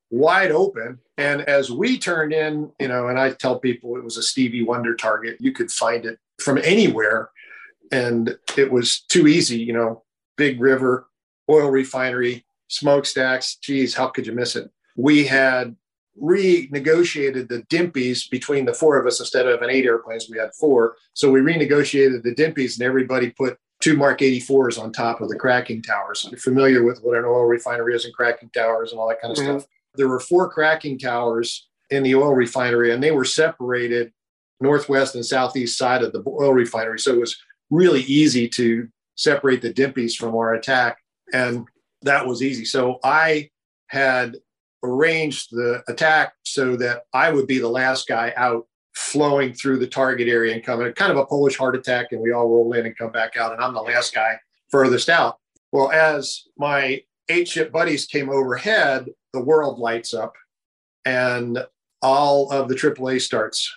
[0.10, 1.00] wide open.
[1.17, 4.63] And as we turned in, you know, and I tell people it was a Stevie
[4.63, 7.30] Wonder target, you could find it from anywhere.
[7.91, 10.04] And it was too easy, you know,
[10.38, 11.08] big river,
[11.50, 13.56] oil refinery, smokestacks.
[13.56, 14.69] Geez, how could you miss it?
[14.95, 15.76] We had
[16.22, 20.30] renegotiated the DIMPs between the four of us instead of an eight airplanes.
[20.30, 20.95] We had four.
[21.13, 25.38] So we renegotiated the DIMPs and everybody put two Mark 84s on top of the
[25.38, 26.28] cracking towers.
[26.30, 29.32] You're familiar with what an oil refinery is and cracking towers and all that kind
[29.32, 29.60] of mm-hmm.
[29.60, 29.69] stuff.
[29.95, 34.12] There were four cracking towers in the oil refinery and they were separated
[34.62, 36.99] northwest and southeast side of the oil refinery.
[36.99, 37.38] So it was
[37.69, 40.97] really easy to separate the DIMPs from our attack.
[41.34, 41.65] And
[42.02, 42.65] that was easy.
[42.65, 43.49] So I
[43.88, 44.38] had
[44.84, 49.88] arranged the attack so that I would be the last guy out flowing through the
[49.88, 52.86] target area and coming kind of a Polish heart attack, and we all roll in
[52.86, 55.38] and come back out, and I'm the last guy furthest out.
[55.71, 60.34] Well, as my eight ship buddies came overhead, the world lights up
[61.06, 61.65] and
[62.02, 63.72] all of the AAA starts.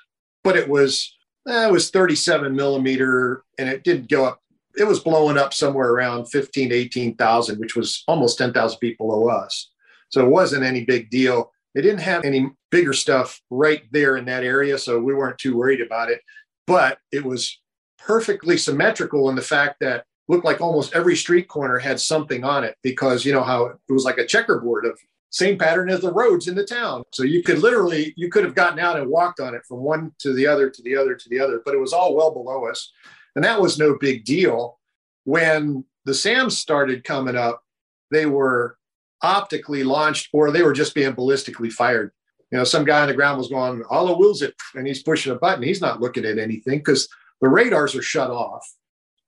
[0.45, 1.15] But it was
[1.49, 4.43] eh, it was 37 millimeter and it did go up
[4.77, 9.71] it was blowing up somewhere around 15 18,000, which was almost 10,000 feet below us.
[10.09, 11.53] So it wasn't any big deal.
[11.75, 14.79] They didn't have any bigger stuff right there in that area.
[14.79, 16.21] So we weren't too worried about it.
[16.67, 17.61] But it was
[17.99, 22.65] perfectly symmetrical in the fact that looked like almost every street corner had something on
[22.65, 24.99] it because you know how it was like a checkerboard of
[25.33, 27.03] same pattern as the roads in the town.
[27.11, 30.13] So you could literally, you could have gotten out and walked on it from one
[30.19, 32.67] to the other to the other to the other, but it was all well below
[32.67, 32.93] us.
[33.35, 34.79] And that was no big deal.
[35.25, 37.63] When the SAMs started coming up,
[38.11, 38.77] they were
[39.23, 42.13] optically launched or they were just being ballistically fired.
[42.51, 45.33] You know, some guy on the ground was going, "All wills it, and he's pushing
[45.33, 45.63] a button.
[45.63, 47.09] He's not looking at anything because
[47.41, 48.71] the radars are shut off.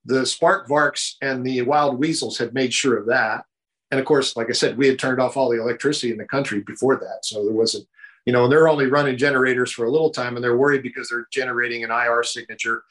[0.05, 3.47] The Spark Varks and the Wild Weasels had made sure of that.
[3.95, 6.25] And of course, like I said, we had turned off all the electricity in the
[6.25, 7.25] country before that.
[7.25, 7.87] So there wasn't,
[8.27, 11.09] you know, and they're only running generators for a little time and they're worried because
[11.09, 12.83] they're generating an IR signature.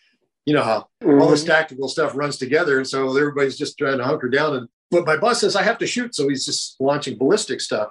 [0.45, 1.21] You know how mm-hmm.
[1.21, 1.51] all this mm-hmm.
[1.51, 2.77] tactical stuff runs together.
[2.77, 4.55] And so everybody's just trying to hunker down.
[4.55, 6.15] And but my boss says I have to shoot.
[6.15, 7.89] So he's just launching ballistic stuff.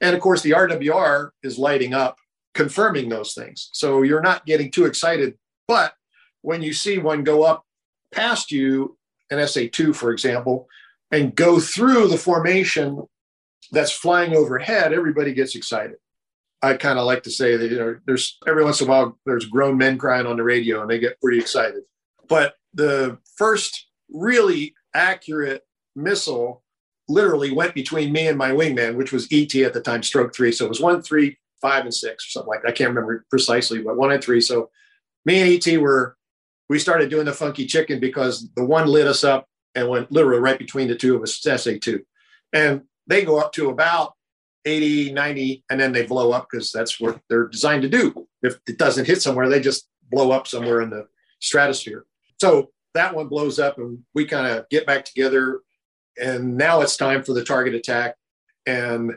[0.00, 2.16] And of course, the RWR is lighting up,
[2.54, 3.68] confirming those things.
[3.74, 5.34] So you're not getting too excited.
[5.68, 5.92] But
[6.40, 7.66] when you see one go up
[8.12, 8.96] past you,
[9.30, 10.68] an SA2, for example,
[11.10, 13.04] and go through the formation
[13.72, 15.96] that's flying overhead, everybody gets excited.
[16.62, 19.18] I kind of like to say that you know there's every once in a while
[19.26, 21.82] there's grown men crying on the radio and they get pretty excited.
[22.28, 25.62] But the first really accurate
[25.94, 26.62] missile
[27.08, 30.50] literally went between me and my wingman, which was ET at the time, stroke three.
[30.50, 32.68] So it was one, three, five, and six or something like that.
[32.68, 34.40] I can't remember precisely, but one and three.
[34.40, 34.70] So
[35.24, 36.16] me and ET were
[36.68, 40.40] we started doing the funky chicken because the one lit us up and went literally
[40.40, 42.00] right between the two of us, SA2.
[42.52, 44.14] And they go up to about
[44.64, 48.26] 80, 90, and then they blow up because that's what they're designed to do.
[48.42, 51.06] If it doesn't hit somewhere, they just blow up somewhere in the
[51.40, 52.06] stratosphere.
[52.40, 55.60] So that one blows up and we kind of get back together.
[56.20, 58.16] And now it's time for the target attack.
[58.64, 59.12] And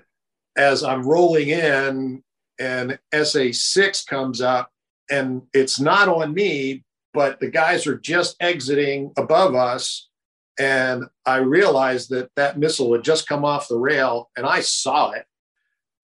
[0.57, 2.21] as I'm rolling in
[2.59, 4.69] and SA6 comes up,
[5.09, 10.08] and it's not on me, but the guys are just exiting above us
[10.59, 15.11] and I realized that that missile had just come off the rail, and I saw
[15.11, 15.25] it.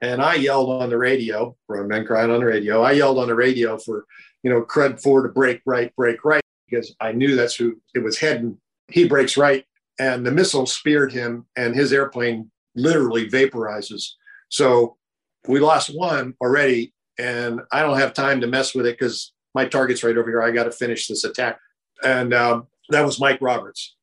[0.01, 2.81] And I yelled on the radio, grown men crying on the radio.
[2.81, 4.05] I yelled on the radio for,
[4.43, 7.99] you know, Crud 4 to break right, break right, because I knew that's who it
[7.99, 8.57] was heading.
[8.87, 9.65] He breaks right,
[9.99, 14.11] and the missile speared him, and his airplane literally vaporizes.
[14.49, 14.97] So
[15.47, 19.65] we lost one already, and I don't have time to mess with it because my
[19.65, 20.41] target's right over here.
[20.41, 21.59] I got to finish this attack.
[22.03, 23.94] And um, that was Mike Roberts.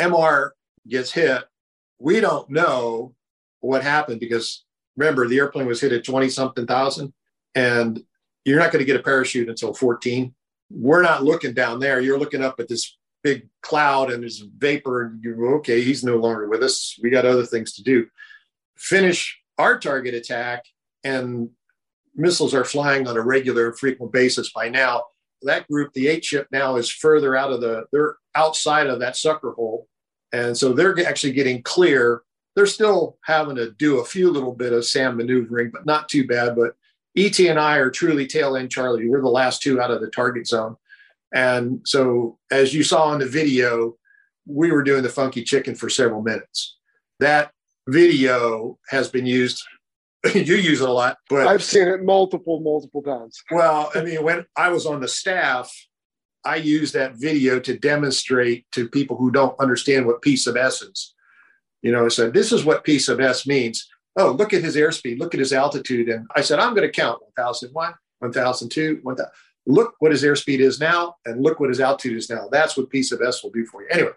[0.00, 0.50] MR
[0.88, 1.42] gets hit,
[1.98, 3.14] we don't know
[3.60, 4.64] what happened because
[4.96, 7.12] remember the airplane was hit at 20 something thousand
[7.54, 8.02] and
[8.44, 10.34] you're not going to get a parachute until 14.
[10.70, 12.00] We're not looking down there.
[12.00, 16.16] You're looking up at this big cloud and there's vapor and you're okay, he's no
[16.16, 16.98] longer with us.
[17.02, 18.06] We got other things to do.
[18.76, 20.64] Finish our target attack
[21.04, 21.50] and
[22.14, 25.04] missiles are flying on a regular frequent basis by now.
[25.42, 29.16] That group, the eight ship now is further out of the, they're outside of that
[29.16, 29.86] sucker hole
[30.32, 32.22] and so they're actually getting clear.
[32.56, 36.26] They're still having to do a few little bit of SAM maneuvering, but not too
[36.26, 36.56] bad.
[36.56, 36.74] But
[37.16, 39.08] ET and I are truly tail end Charlie.
[39.08, 40.76] We're the last two out of the target zone.
[41.32, 43.96] And so, as you saw in the video,
[44.46, 46.76] we were doing the funky chicken for several minutes.
[47.20, 47.52] That
[47.86, 49.62] video has been used.
[50.34, 53.42] you use it a lot, but I've seen it multiple, multiple times.
[53.50, 55.72] Well, I mean, when I was on the staff,
[56.44, 61.14] I use that video to demonstrate to people who don't understand what piece of essence.
[61.82, 63.88] You know, I said, this is what P sub S means.
[64.16, 66.08] Oh, look at his airspeed, look at his altitude.
[66.08, 69.30] And I said, I'm going to count 1001, 1002, 1000.
[69.66, 72.48] Look what his airspeed is now, and look what his altitude is now.
[72.50, 73.88] That's what P sub S will do for you.
[73.90, 74.12] Anyway,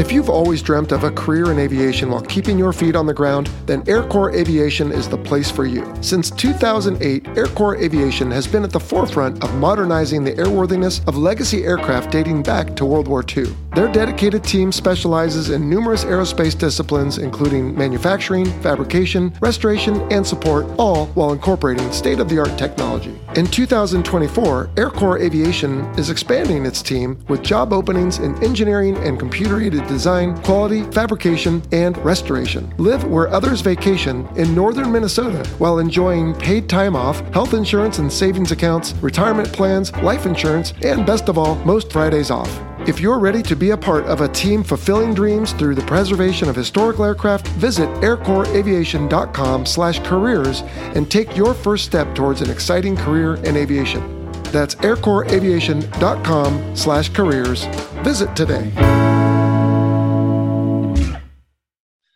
[0.00, 3.12] if you've always dreamt of a career in aviation while keeping your feet on the
[3.12, 5.94] ground, then Aircorps Aviation is the place for you.
[6.00, 11.64] Since 2008, Aircorps Aviation has been at the forefront of modernizing the airworthiness of legacy
[11.64, 13.54] aircraft dating back to World War II.
[13.74, 21.06] Their dedicated team specializes in numerous aerospace disciplines, including manufacturing, fabrication, restoration, and support, all
[21.08, 23.16] while incorporating state of the art technology.
[23.36, 29.60] In 2024, Aircorps Aviation is expanding its team with job openings in engineering and computer
[29.60, 32.74] aided design, quality, fabrication, and restoration.
[32.76, 38.12] Live where others vacation in northern Minnesota while enjoying paid time off, health insurance and
[38.12, 42.69] savings accounts, retirement plans, life insurance, and best of all, most Fridays off.
[42.88, 46.48] If you're ready to be a part of a team fulfilling dreams through the preservation
[46.48, 50.62] of historical aircraft, visit aircorpsaviation.com/careers
[50.96, 54.32] and take your first step towards an exciting career in aviation.
[54.44, 57.64] That's aircorpsaviation.com/careers.
[58.02, 58.72] Visit today.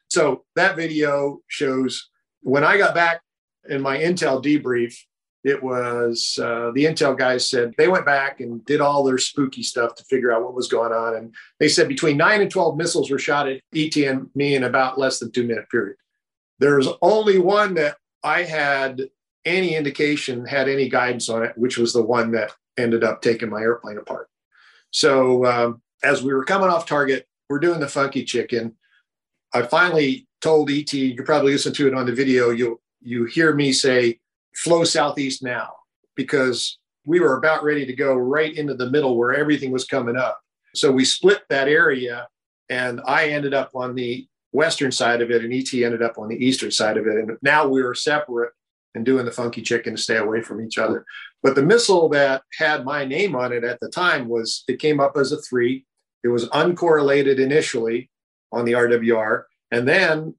[0.09, 2.09] So that video shows
[2.41, 3.21] when I got back
[3.69, 4.95] in my Intel debrief,
[5.45, 9.63] it was uh, the Intel guys said they went back and did all their spooky
[9.63, 11.17] stuff to figure out what was going on.
[11.17, 14.65] And they said between nine and 12 missiles were shot at ET and me in
[14.65, 15.97] about less than two minute period.
[16.59, 19.03] There's only one that I had
[19.45, 23.51] any indication had any guidance on it, which was the one that ended up taking
[23.51, 24.29] my airplane apart.
[24.91, 28.77] So um, as we were coming off target, we're doing the funky chicken.
[29.53, 32.49] I finally told ET, you probably listen to it on the video.
[32.49, 34.21] You you hear me say,
[34.55, 35.75] "Flow southeast now,"
[36.17, 40.17] because we were about ready to go right into the middle where everything was coming
[40.17, 40.41] up.
[40.75, 42.29] So we split that area,
[42.69, 46.29] and I ended up on the western side of it, and ET ended up on
[46.29, 47.17] the eastern side of it.
[47.17, 48.53] And now we were separate
[48.95, 51.05] and doing the funky chicken to stay away from each other.
[51.43, 55.01] But the missile that had my name on it at the time was it came
[55.01, 55.85] up as a three.
[56.23, 58.11] It was uncorrelated initially
[58.53, 60.35] on the RWR, and then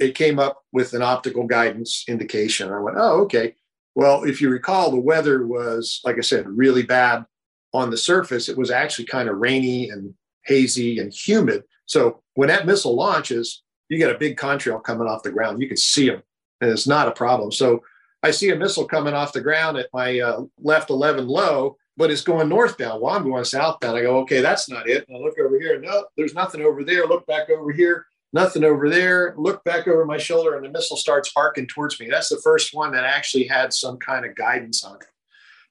[0.00, 2.72] it came up with an optical guidance indication.
[2.72, 3.54] I went, oh, okay.
[3.94, 7.26] Well, if you recall, the weather was, like I said, really bad
[7.74, 8.48] on the surface.
[8.48, 10.14] It was actually kind of rainy and
[10.46, 11.64] hazy and humid.
[11.84, 15.60] So when that missile launches, you get a big contrail coming off the ground.
[15.60, 16.22] You can see them,
[16.60, 17.52] and it's not a problem.
[17.52, 17.82] So
[18.22, 22.10] I see a missile coming off the ground at my uh, left 11 low, but
[22.10, 23.02] it's going northbound.
[23.02, 23.98] Well, I'm going southbound.
[23.98, 25.04] I go, okay, that's not it.
[25.08, 25.78] And I look over here.
[25.80, 27.06] No, there's nothing over there.
[27.06, 28.06] Look back over here.
[28.32, 29.34] Nothing over there.
[29.36, 32.08] Look back over my shoulder, and the missile starts arcing towards me.
[32.08, 35.06] That's the first one that actually had some kind of guidance on it.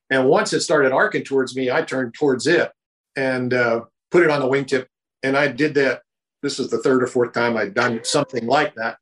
[0.09, 2.71] And once it started arcing towards me, I turned towards it
[3.15, 4.87] and uh, put it on the wingtip.
[5.23, 6.01] And I did that.
[6.41, 8.97] This is the third or fourth time I'd done something like that.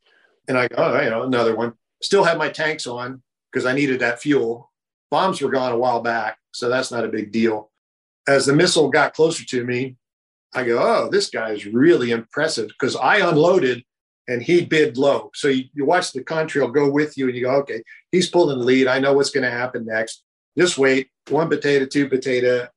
[0.47, 1.73] And I go, oh, you know, another one.
[2.01, 4.71] Still have my tanks on because I needed that fuel.
[5.09, 7.71] Bombs were gone a while back, so that's not a big deal.
[8.27, 9.95] As the missile got closer to me,
[10.53, 13.83] I go, oh, this guy is really impressive because I unloaded
[14.27, 15.31] and he bid low.
[15.33, 18.59] So you, you watch the contrail go with you and you go, okay, he's pulling
[18.59, 18.87] the lead.
[18.87, 20.23] I know what's going to happen next.
[20.57, 22.67] Just wait, one potato, two potato.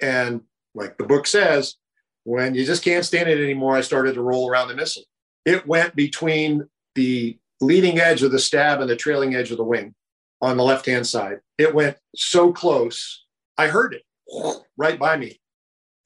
[0.00, 0.42] And
[0.74, 1.76] like the book says,
[2.24, 5.04] when you just can't stand it anymore, I started to roll around the missile.
[5.44, 9.64] It went between the leading edge of the stab and the trailing edge of the
[9.64, 9.94] wing
[10.40, 11.40] on the left hand side.
[11.58, 13.24] It went so close,
[13.58, 14.02] I heard it
[14.76, 15.40] right by me.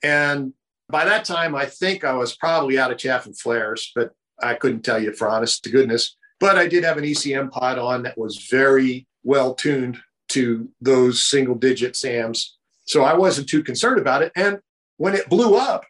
[0.02, 0.52] And
[0.88, 4.54] by that time, I think I was probably out of chaff and flares, but I
[4.54, 6.16] couldn't tell you for honest to goodness.
[6.40, 9.98] But I did have an ECM pod on that was very well tuned
[10.30, 12.56] to those single digit SAMs.
[12.86, 14.32] So I wasn't too concerned about it.
[14.36, 14.58] And
[14.96, 15.84] when it blew up,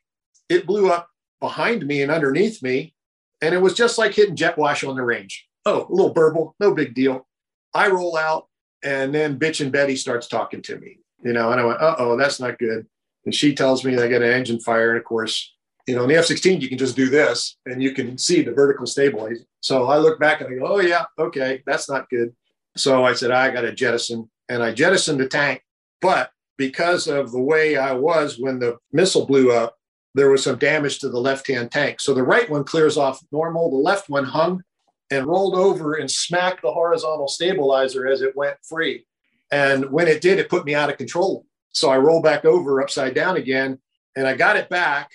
[0.49, 1.09] it blew up
[1.41, 2.95] behind me and underneath me.
[3.43, 5.47] And it was just like hitting jet wash on the range.
[5.67, 7.27] Oh, a little burble, no big deal.
[7.73, 8.47] I roll out,
[8.83, 12.17] and then Bitchin' Betty starts talking to me, you know, and I went, uh oh,
[12.17, 12.87] that's not good.
[13.25, 14.91] And she tells me I get an engine fire.
[14.91, 15.53] And of course,
[15.87, 18.43] you know, in the F 16, you can just do this and you can see
[18.43, 19.45] the vertical stabilizer.
[19.61, 22.35] So I look back and I go, oh, yeah, okay, that's not good.
[22.77, 24.31] So I said, I got to jettison.
[24.49, 25.63] And I jettisoned the tank.
[26.01, 29.77] But because of the way I was when the missile blew up,
[30.15, 32.01] there was some damage to the left hand tank.
[32.01, 34.63] So the right one clears off normal, the left one hung
[35.11, 39.07] and rolled over and smacked the horizontal stabilizer as it went free.
[39.51, 41.47] And when it did, it put me out of control.
[41.75, 43.79] So I rolled back over upside down again
[44.17, 45.11] and I got it back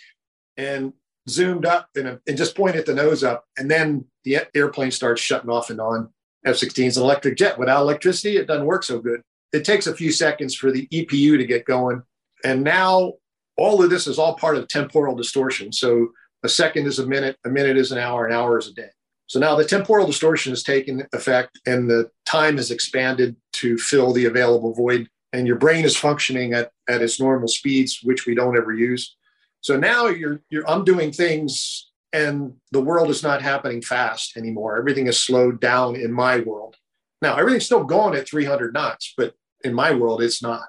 [0.58, 0.94] and
[1.28, 3.46] zoomed up and, and just pointed the nose up.
[3.58, 6.10] And then the airplane starts shutting off and on.
[6.46, 7.58] F 16 is an electric jet.
[7.58, 9.22] Without electricity, it doesn't work so good.
[9.52, 12.04] It takes a few seconds for the EPU to get going.
[12.44, 13.14] And now
[13.58, 15.72] all of this is all part of temporal distortion.
[15.72, 16.10] So
[16.44, 18.90] a second is a minute, a minute is an hour, an hour is a day.
[19.28, 24.14] So now the temporal distortion has taken effect and the time is expanded to fill
[24.14, 28.36] the available void, and your brain is functioning at, at its normal speeds, which we
[28.36, 29.16] don't ever use.
[29.62, 34.78] So now you're, you're I'm doing things and the world is not happening fast anymore.
[34.78, 36.76] Everything is slowed down in my world.
[37.22, 40.64] Now everything's still going at 300 knots, but in my world it's not.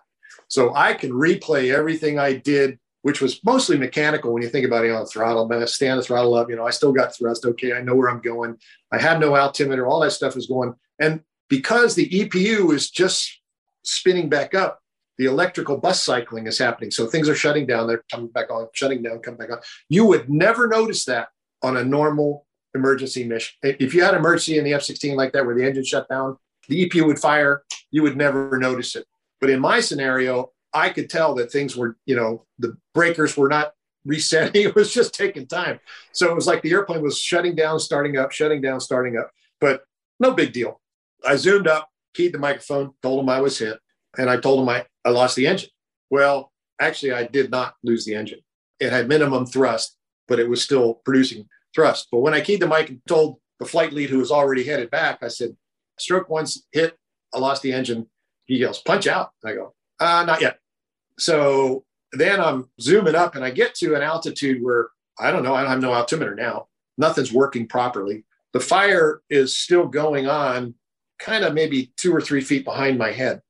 [0.48, 4.84] So I can replay everything I did which was mostly mechanical when you think about
[4.84, 5.46] it on the throttle.
[5.46, 7.44] But I stand the throttle up, you know, I still got thrust.
[7.44, 8.56] Okay, I know where I'm going.
[8.92, 9.86] I have no altimeter.
[9.86, 10.74] All that stuff is going.
[10.98, 13.39] And because the EPU is just
[13.82, 14.80] spinning back up,
[15.18, 16.90] the electrical bus cycling is happening.
[16.90, 17.86] So things are shutting down.
[17.86, 19.58] They're coming back on, shutting down, coming back on.
[19.88, 21.28] You would never notice that
[21.62, 23.54] on a normal emergency mission.
[23.62, 26.88] If you had emergency in the F-16 like that, where the engine shut down, the
[26.88, 27.64] EPU would fire.
[27.90, 29.04] You would never notice it.
[29.40, 33.48] But in my scenario, I could tell that things were, you know, the breakers were
[33.48, 33.72] not
[34.04, 34.62] resetting.
[34.68, 35.80] It was just taking time.
[36.12, 39.30] So it was like the airplane was shutting down, starting up, shutting down, starting up.
[39.60, 39.82] But
[40.18, 40.80] no big deal.
[41.26, 43.78] I zoomed up, keyed the microphone, told him I was hit,
[44.18, 45.70] and I told him I, I lost the engine.
[46.10, 48.40] Well, actually, I did not lose the engine.
[48.80, 49.96] It had minimum thrust,
[50.28, 52.08] but it was still producing thrust.
[52.10, 54.90] But when I keyed the mic and told the flight lead who was already headed
[54.90, 55.22] back.
[55.22, 55.54] I said,
[55.98, 56.98] stroke once hit,
[57.32, 58.08] I lost the engine.
[58.46, 59.30] He yells, punch out.
[59.44, 60.58] I go, uh, not yet.
[61.18, 64.88] So then I'm zooming up and I get to an altitude where
[65.18, 66.68] I don't know, I have no altimeter now.
[66.96, 68.24] Nothing's working properly.
[68.52, 70.74] The fire is still going on,
[71.20, 73.40] kind of maybe two or three feet behind my head.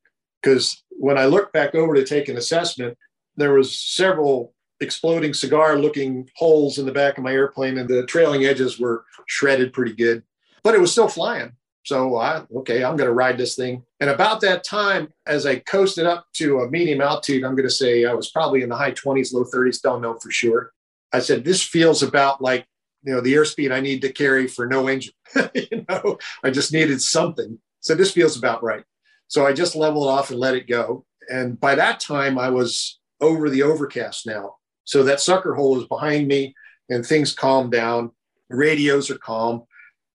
[0.42, 2.96] Because when I looked back over to take an assessment,
[3.36, 8.04] there was several exploding cigar looking holes in the back of my airplane and the
[8.06, 10.22] trailing edges were shredded pretty good.
[10.62, 11.52] But it was still flying.
[11.84, 13.82] So I, okay i'm going to ride this thing.
[14.00, 17.74] And about that time as i coasted up to a medium altitude i'm going to
[17.74, 20.72] say i was probably in the high 20s low 30s don't know for sure.
[21.12, 22.66] I said this feels about like
[23.02, 25.14] you know the airspeed i need to carry for no engine
[25.54, 28.84] you know i just needed something so this feels about right
[29.28, 32.98] so i just leveled off and let it go and by that time i was
[33.20, 36.54] over the overcast now so that sucker hole is behind me
[36.90, 38.10] and things calm down.
[38.48, 39.62] Radios are calm.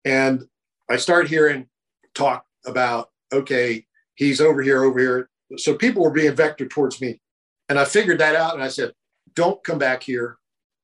[0.03, 0.43] And
[0.89, 1.67] I start hearing
[2.13, 5.29] talk about, okay, he's over here, over here.
[5.57, 7.21] So people were being vectored towards me.
[7.69, 8.93] And I figured that out and I said,
[9.33, 10.37] don't come back here,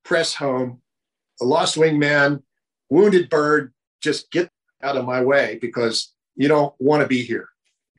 [0.04, 0.81] press home.
[1.42, 2.44] A lost wingman,
[2.90, 4.50] wounded bird, just get
[4.84, 7.50] out of my way because you don't want to be here.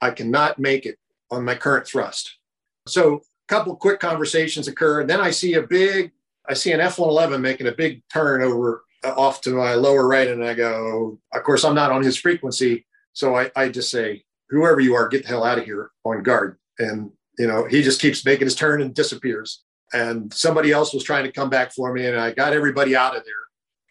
[0.01, 0.99] I cannot make it
[1.31, 2.39] on my current thrust.
[2.87, 5.01] So a couple quick conversations occur.
[5.01, 6.13] And then I see a big,
[6.49, 10.07] I see an F 111 making a big turn over uh, off to my lower
[10.07, 10.29] right.
[10.29, 12.85] And I go, of course, I'm not on his frequency.
[13.13, 16.23] So I, I just say, whoever you are, get the hell out of here on
[16.23, 16.59] guard.
[16.79, 19.63] And, you know, he just keeps making his turn and disappears.
[19.93, 22.07] And somebody else was trying to come back for me.
[22.07, 23.35] And I got everybody out of there.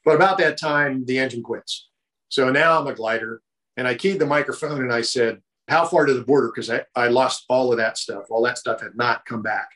[0.04, 1.89] But about that time, the engine quits.
[2.30, 3.41] So now I'm a glider.
[3.78, 6.52] And I keyed the microphone and I said, how far to the border?
[6.54, 8.26] Because I, I lost all of that stuff.
[8.30, 9.70] All that stuff had not come back.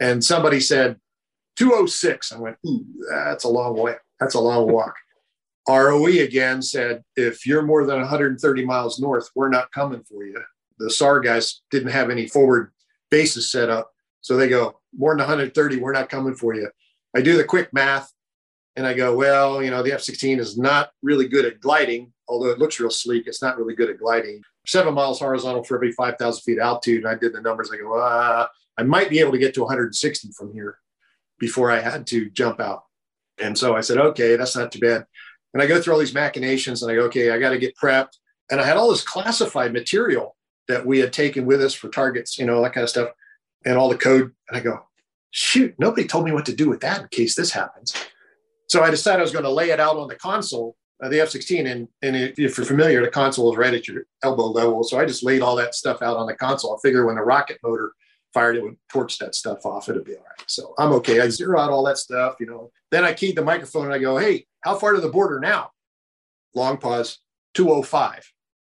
[0.00, 0.96] And somebody said
[1.56, 2.32] 206.
[2.32, 3.96] I went, Ooh, that's a long way.
[4.20, 4.94] That's a long walk.
[5.68, 10.40] ROE again said, if you're more than 130 miles north, we're not coming for you.
[10.78, 12.72] The SAR guys didn't have any forward
[13.10, 13.90] bases set up.
[14.20, 16.68] So they go, more than 130, we're not coming for you.
[17.14, 18.10] I do the quick math
[18.76, 22.12] and I go, well, you know, the F 16 is not really good at gliding,
[22.28, 23.26] although it looks real sleek.
[23.26, 27.04] It's not really good at gliding seven miles horizontal for every 5,000 feet altitude.
[27.04, 27.70] And I did the numbers.
[27.72, 30.78] I go, uh, I might be able to get to 160 from here
[31.38, 32.82] before I had to jump out.
[33.38, 35.06] And so I said, okay, that's not too bad.
[35.54, 37.76] And I go through all these machinations and I go, okay, I got to get
[37.76, 38.16] prepped.
[38.50, 40.36] And I had all this classified material
[40.68, 43.10] that we had taken with us for targets, you know, that kind of stuff,
[43.66, 44.32] and all the code.
[44.48, 44.86] And I go,
[45.30, 47.94] shoot, nobody told me what to do with that in case this happens.
[48.68, 51.20] So I decided I was going to lay it out on the console uh, the
[51.20, 54.82] F-16, and and if you're familiar, the console is right at your elbow level.
[54.82, 56.74] So I just laid all that stuff out on the console.
[56.74, 57.92] I figure when the rocket motor
[58.32, 59.88] fired, it would torch that stuff off.
[59.88, 60.44] It'd be all right.
[60.46, 61.20] So I'm okay.
[61.20, 62.70] I zero out all that stuff, you know.
[62.90, 65.70] Then I keyed the microphone and I go, "Hey, how far to the border now?"
[66.54, 67.18] Long pause.
[67.54, 68.32] 205.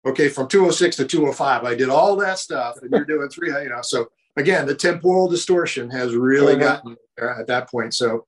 [0.06, 3.50] Okay, from 206 to 205, I did all that stuff, and you're doing three.
[3.50, 6.80] You know, so again, the temporal distortion has really uh-huh.
[6.82, 6.96] gotten
[7.38, 7.94] at that point.
[7.94, 8.26] So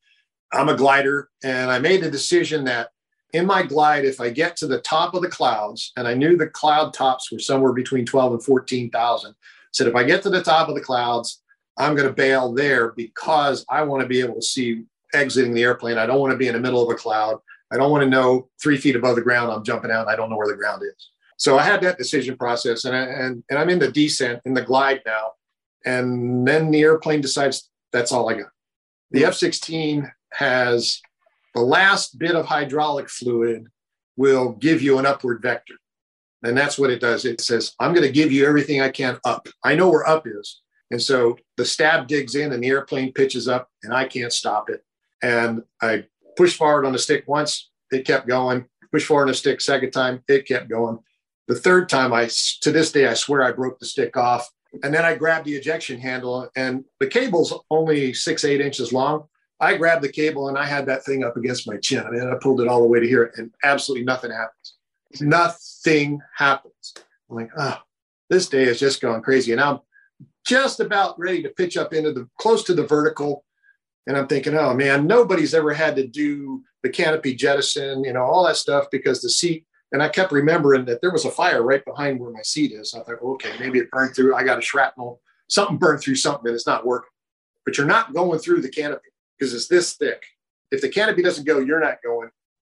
[0.53, 2.90] I'm a glider, and I made the decision that
[3.32, 6.36] in my glide, if I get to the top of the clouds, and I knew
[6.36, 9.34] the cloud tops were somewhere between 12 and 14,000,
[9.72, 11.42] said if I get to the top of the clouds,
[11.78, 14.84] I'm going to bail there because I want to be able to see
[15.14, 15.96] exiting the airplane.
[15.96, 17.38] I don't want to be in the middle of a cloud.
[17.72, 20.09] I don't want to know three feet above the ground I'm jumping out.
[20.09, 21.11] I don't know where the ground is.
[21.38, 24.55] So I had that decision process, and I, and and I'm in the descent in
[24.55, 25.32] the glide now,
[25.84, 28.50] and then the airplane decides that's all I got.
[29.10, 31.00] The F-16 has
[31.54, 33.66] the last bit of hydraulic fluid
[34.16, 35.74] will give you an upward vector.
[36.42, 37.24] And that's what it does.
[37.24, 39.48] It says, I'm going to give you everything I can up.
[39.62, 40.62] I know where up is.
[40.90, 44.68] And so the stab digs in and the airplane pitches up and I can't stop
[44.68, 44.84] it.
[45.22, 46.04] And I
[46.36, 48.66] push forward on the stick once, it kept going.
[48.90, 50.98] Push forward on the stick second time, it kept going.
[51.48, 52.28] The third time, I
[52.60, 54.48] to this day, I swear I broke the stick off.
[54.82, 59.28] And then I grabbed the ejection handle, and the cable's only six, eight inches long.
[59.62, 62.04] I grabbed the cable and I had that thing up against my chin.
[62.04, 64.74] I mean, I pulled it all the way to here and absolutely nothing happens.
[65.20, 66.94] Nothing happens.
[67.30, 67.78] I'm like, oh,
[68.28, 69.52] this day is just going crazy.
[69.52, 69.78] And I'm
[70.44, 73.44] just about ready to pitch up into the close to the vertical.
[74.08, 78.24] And I'm thinking, oh man, nobody's ever had to do the canopy jettison, you know,
[78.24, 79.64] all that stuff because the seat.
[79.93, 82.95] And I kept remembering that there was a fire right behind where my seat is.
[82.95, 84.34] I thought, okay, maybe it burned through.
[84.34, 87.11] I got a shrapnel, something burned through something and it's not working.
[87.66, 90.22] But you're not going through the canopy because it's this thick.
[90.70, 92.30] If the canopy doesn't go, you're not going.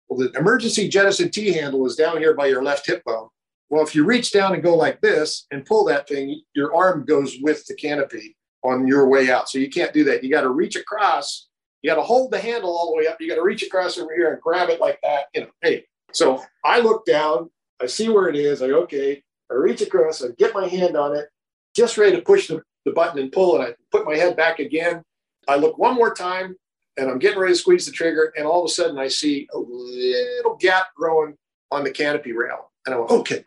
[0.08, 3.28] Well, the emergency jettison T handle is down here by your left hip bone.
[3.70, 7.06] Well, if you reach down and go like this and pull that thing, your arm
[7.06, 9.50] goes with the canopy on your way out.
[9.50, 10.24] So you can't do that.
[10.24, 11.50] You got to reach across.
[11.82, 13.18] You got to hold the handle all the way up.
[13.20, 15.26] You got to reach across over here and grab it like that.
[15.36, 17.50] You know, hey, So I look down,
[17.82, 18.62] I see where it is.
[18.62, 21.28] I go, okay, I reach across, I get my hand on it,
[21.76, 24.60] just ready to push the, the button and pull, and I put my head back
[24.60, 25.04] again.
[25.48, 26.56] I look one more time,
[26.98, 29.48] and I'm getting ready to squeeze the trigger, and all of a sudden I see
[29.54, 31.36] a little gap growing
[31.72, 32.72] on the canopy rail.
[32.86, 33.44] And I went, okay,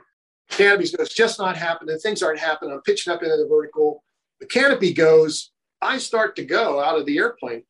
[0.51, 1.99] canopy's it's just not happening.
[1.99, 2.73] Things aren't happening.
[2.73, 4.03] I'm pitching up into the vertical.
[4.41, 5.51] The canopy goes.
[5.81, 7.65] I start to go out of the airplane,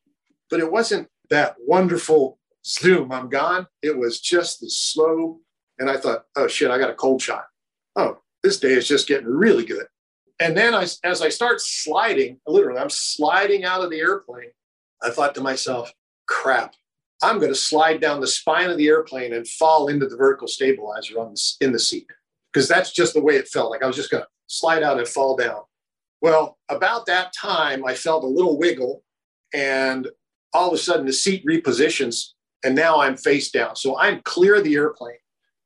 [0.51, 3.13] but it wasn't that wonderful zoom.
[3.13, 3.67] I'm gone.
[3.83, 5.41] It was just the slow.
[5.79, 7.45] And I thought, oh shit, I got a cold shot.
[7.97, 9.87] Oh, this day is just getting really good.
[10.41, 14.51] And then I, as I start sliding, literally, I'm sliding out of the airplane.
[15.03, 15.93] I thought to myself,
[16.27, 16.75] crap,
[17.23, 20.49] I'm going to slide down the spine of the airplane and fall into the vertical
[20.49, 22.07] stabilizer on the, in the seat
[22.53, 23.71] because that's just the way it felt.
[23.71, 25.63] Like I was just going to slide out and fall down.
[26.21, 29.03] Well, about that time, I felt a little wiggle,
[29.53, 30.09] and
[30.53, 32.35] all of a sudden the seat repositions,
[32.65, 33.77] and now I'm face down.
[33.77, 35.17] So I'm clear of the airplane.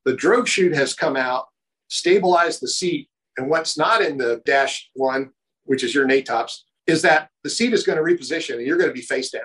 [0.05, 1.47] The drogue chute has come out,
[1.89, 5.31] stabilized the seat, and what's not in the dash one,
[5.65, 8.89] which is your NATOPS, is that the seat is going to reposition and you're going
[8.89, 9.43] to be face down.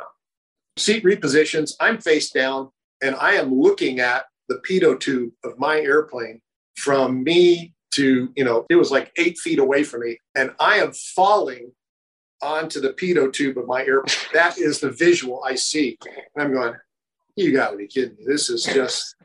[0.79, 2.71] Seat repositions, I'm face down,
[3.03, 6.41] and I am looking at the pitot tube of my airplane
[6.77, 10.19] from me to, you know, it was like eight feet away from me.
[10.35, 11.73] And I am falling
[12.41, 14.17] onto the pitot tube of my airplane.
[14.33, 15.99] That is the visual I see.
[16.05, 16.75] And I'm going,
[17.37, 18.25] you got to be kidding me.
[18.27, 19.17] This is just,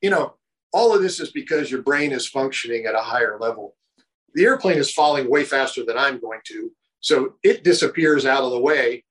[0.00, 0.34] you know,
[0.72, 3.76] all of this is because your brain is functioning at a higher level.
[4.34, 6.72] The airplane is falling way faster than I'm going to.
[7.00, 9.04] So it disappears out of the way.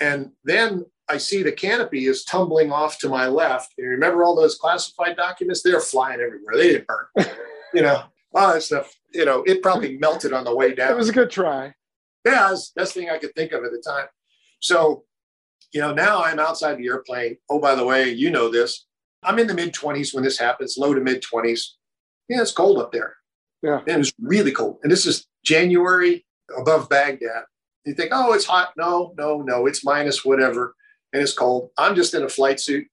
[0.00, 3.74] And then I see the canopy is tumbling off to my left.
[3.76, 5.62] And remember all those classified documents?
[5.62, 6.54] They're flying everywhere.
[6.56, 7.26] They didn't burn.
[7.74, 8.94] you know, all that stuff.
[9.12, 10.92] You know, it probably melted on the way down.
[10.92, 11.74] It was a good try.
[12.24, 14.06] Yeah, was the best thing I could think of at the time.
[14.60, 15.04] So,
[15.72, 17.36] you know, now I'm outside the airplane.
[17.50, 18.86] Oh, by the way, you know this.
[19.22, 21.60] I'm in the mid 20s when this happens, low to mid 20s.
[22.28, 23.16] Yeah, it's cold up there.
[23.62, 23.80] Yeah.
[23.88, 24.78] And it's really cold.
[24.82, 26.24] And this is January
[26.58, 27.44] above Baghdad.
[27.84, 28.72] You think, oh, it's hot.
[28.76, 30.74] No, no, no, it's minus whatever
[31.14, 31.70] and it's cold.
[31.78, 32.86] I'm just in a flight suit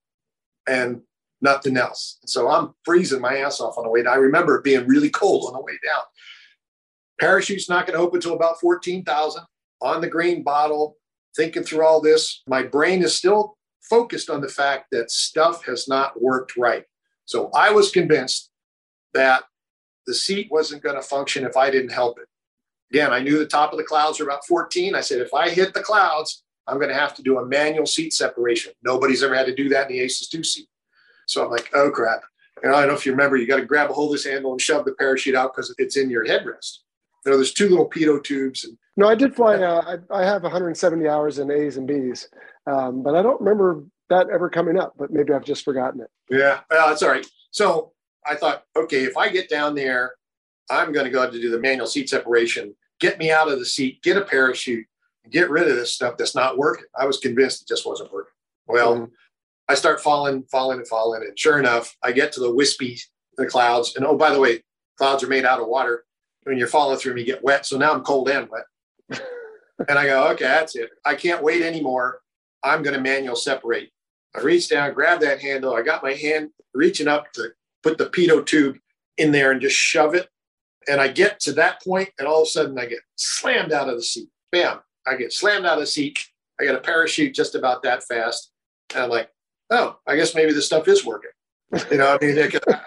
[0.68, 1.02] and
[1.42, 2.20] nothing else.
[2.26, 4.14] So I'm freezing my ass off on the way down.
[4.14, 6.04] I remember it being really cold on the way down.
[7.20, 9.44] Parachute's not going to open until about 14,000
[9.82, 10.98] on the green bottle,
[11.36, 12.42] thinking through all this.
[12.48, 16.86] My brain is still focused on the fact that stuff has not worked right.
[17.26, 18.50] So I was convinced
[19.14, 19.44] that
[20.08, 22.28] the seat wasn't going to function if I didn't help it.
[22.92, 24.96] Again, I knew the top of the clouds were about 14.
[24.96, 27.86] I said, if I hit the clouds, I'm going to have to do a manual
[27.86, 28.74] seat separation.
[28.84, 30.68] Nobody's ever had to do that in the Aces 2 seat.
[31.28, 32.22] So I'm like, oh crap.
[32.64, 34.26] And I don't know if you remember, you got to grab a hold of this
[34.26, 36.80] handle and shove the parachute out because it's in your headrest.
[37.26, 38.64] You know, there's two little pitot tubes.
[38.66, 39.56] And no, I did fly.
[39.56, 42.28] Uh, I, I, have 170 hours in A's and B's,
[42.68, 44.94] um, but I don't remember that ever coming up.
[44.98, 46.10] But maybe I've just forgotten it.
[46.30, 47.26] Yeah, well, that's all right.
[47.52, 47.94] So
[48.26, 50.14] I thought, okay, if I get down there,
[50.70, 52.76] I'm going to go to do the manual seat separation.
[53.00, 54.02] Get me out of the seat.
[54.04, 54.86] Get a parachute
[55.30, 56.86] get rid of this stuff that's not working.
[56.98, 58.34] I was convinced it just wasn't working.
[58.68, 59.06] Well, mm-hmm.
[59.68, 61.22] I start falling, falling, and falling.
[61.24, 63.00] And sure enough, I get to the wispy
[63.38, 63.96] the clouds.
[63.96, 64.64] And oh, by the way,
[64.98, 66.06] clouds are made out of water.
[66.44, 67.66] When you're falling through them, you get wet.
[67.66, 68.64] So now I'm cold and wet.
[69.88, 70.90] And I go, okay, that's it.
[71.06, 72.22] I can't wait anymore.
[72.64, 73.90] I'm going to manual separate.
[74.36, 75.74] I reach down, grab that handle.
[75.74, 77.50] I got my hand reaching up to
[77.84, 78.78] put the pitot tube
[79.18, 80.30] in there and just shove it.
[80.88, 83.90] And I get to that point, and all of a sudden I get slammed out
[83.90, 84.30] of the seat.
[84.52, 84.80] Bam.
[85.06, 86.20] I get slammed out of the seat.
[86.60, 88.52] I got a parachute just about that fast.
[88.94, 89.30] And I'm like,
[89.70, 91.32] oh, I guess maybe this stuff is working.
[91.92, 92.80] You know, I mean, I,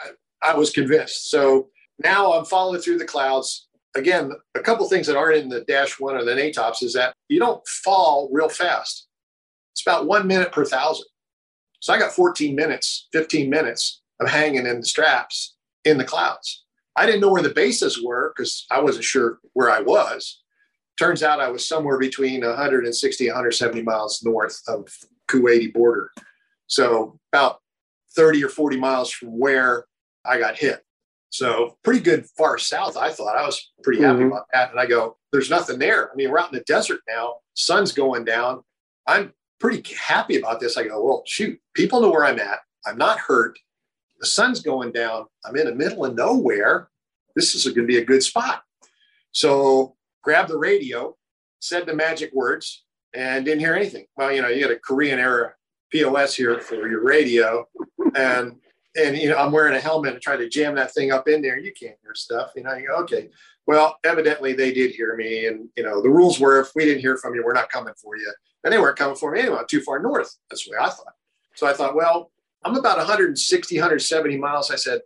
[0.43, 1.31] I was convinced.
[1.31, 1.69] So
[2.03, 3.69] now I'm following through the clouds.
[3.97, 7.15] Again, a couple things that aren't in the dash one or the NATOPS is that
[7.29, 9.07] you don't fall real fast.
[9.73, 11.07] It's about one minute per thousand.
[11.81, 16.65] So I got 14 minutes, 15 minutes of hanging in the straps in the clouds.
[16.97, 20.45] I didn't know where the bases were because I wasn't sure where I was
[20.99, 24.89] turns out I was somewhere between 160, 170 miles north of
[25.29, 26.11] Kuwaiti border.
[26.67, 27.61] So about
[28.17, 29.87] 30 or 40 miles from where
[30.25, 30.85] I got hit.
[31.35, 33.37] So pretty good far south, I thought.
[33.37, 34.29] I was pretty happy mm-hmm.
[34.29, 34.71] about that.
[34.71, 36.13] And I go, there's nothing there.
[36.13, 38.63] I mean, we're out in the desert now, sun's going down.
[39.09, 40.77] I'm pretty happy about this.
[40.77, 42.61] I go, well, shoot, people know where I'm at.
[42.87, 43.59] I'm not hurt.
[44.21, 45.25] The sun's going down.
[45.45, 46.89] I'm in the middle of nowhere.
[47.35, 48.63] This is going to be a good spot.
[49.33, 51.17] So grabbed the radio,
[51.59, 54.07] said the magic words, and didn't hear anything.
[54.17, 55.55] Well, you know, you got a Korean era
[55.91, 57.67] POS here for your radio,
[58.15, 58.61] and
[58.97, 61.43] and you know, I'm wearing a helmet and trying to jam that thing up in
[61.43, 61.59] there.
[61.59, 62.53] You can't hear stuff.
[62.57, 63.31] You know, you go, okay.
[63.67, 67.01] Well, evidently they did hear me, and you know, the rules were if we didn't
[67.01, 68.33] hear from you, we're not coming for you.
[68.63, 70.37] And they weren't coming for me anyway, too far north.
[70.49, 71.15] That's the way I thought.
[71.55, 72.31] So I thought, well,
[72.65, 74.71] I'm about 160, 170 miles.
[74.71, 75.01] I said,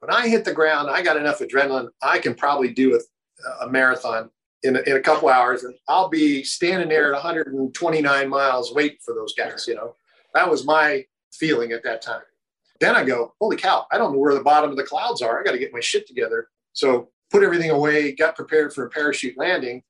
[0.00, 1.88] when I hit the ground, I got enough adrenaline.
[2.02, 4.30] I can probably do a, a marathon
[4.64, 8.98] in a, in a couple hours, and I'll be standing there at 129 miles waiting
[9.04, 9.66] for those guys.
[9.68, 9.94] You know,
[10.34, 12.22] that was my feeling at that time.
[12.80, 15.40] Then I go, holy cow, I don't know where the bottom of the clouds are.
[15.40, 16.48] I got to get my shit together.
[16.72, 19.82] So put everything away, got prepared for a parachute landing,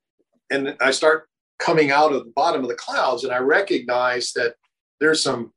[0.50, 1.28] and I start
[1.58, 4.56] coming out of the bottom of the clouds, and I recognize that
[5.00, 5.52] there's some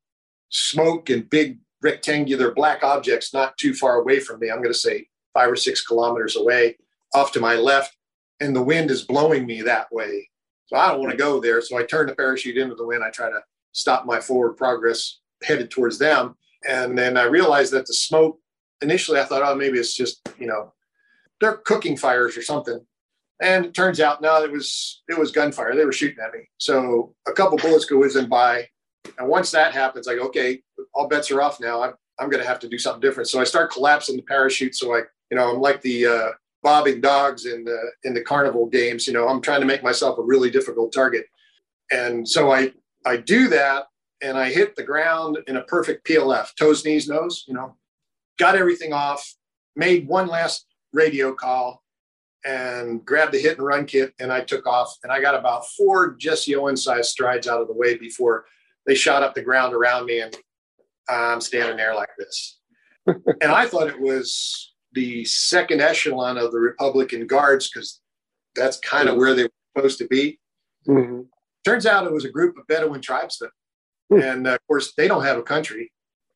[0.49, 4.49] smoke and big rectangular black objects not too far away from me.
[4.49, 6.77] I'm going to say five or six kilometers away,
[7.13, 7.95] off to my left,
[8.39, 10.29] and the wind is blowing me that way.
[10.67, 11.61] So I don't want to go there.
[11.61, 13.03] So I turn the parachute into the wind.
[13.03, 16.35] I try to stop my forward progress headed towards them.
[16.67, 18.39] And then I realized that the smoke,
[18.81, 20.73] initially I thought, oh, maybe it's just, you know,
[21.39, 22.79] they're cooking fires or something.
[23.41, 25.75] And it turns out, no, it was it was gunfire.
[25.75, 26.49] They were shooting at me.
[26.57, 28.67] So a couple bullets go whizzing by.
[29.19, 30.61] And once that happens, like, okay,
[30.93, 31.81] all bets are off now.
[31.83, 33.29] I'm, I'm going to have to do something different.
[33.29, 34.75] So I start collapsing the parachute.
[34.75, 36.29] So I, you know, I'm like the uh,
[36.63, 39.05] bobbing dogs in the in the carnival games.
[39.05, 41.25] You know, I'm trying to make myself a really difficult target.
[41.91, 42.73] And so I
[43.05, 43.85] I do that,
[44.21, 47.43] and I hit the ground in a perfect PLF, toes, knees, nose.
[47.47, 47.75] You know,
[48.37, 49.35] got everything off.
[49.75, 51.83] Made one last radio call
[52.45, 55.67] and grabbed the hit and run kit and I took off and I got about
[55.69, 58.45] four Jesse Owens sized strides out of the way before
[58.85, 60.35] they shot up the ground around me and
[61.09, 62.59] I'm standing there like this.
[63.07, 68.01] and I thought it was the second echelon of the Republican Guards because
[68.55, 70.39] that's kind of where they were supposed to be.
[70.87, 71.21] Mm-hmm.
[71.65, 73.51] Turns out it was a group of Bedouin tribesmen.
[74.09, 75.91] And uh, of course, they don't have a country.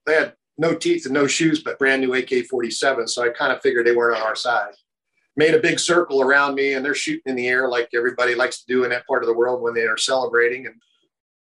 [0.06, 3.08] They had no teeth and no shoes, but brand new AK 47.
[3.08, 4.74] So I kind of figured they weren't on our side
[5.36, 8.60] made a big circle around me and they're shooting in the air like everybody likes
[8.60, 10.66] to do in that part of the world when they are celebrating.
[10.68, 10.76] And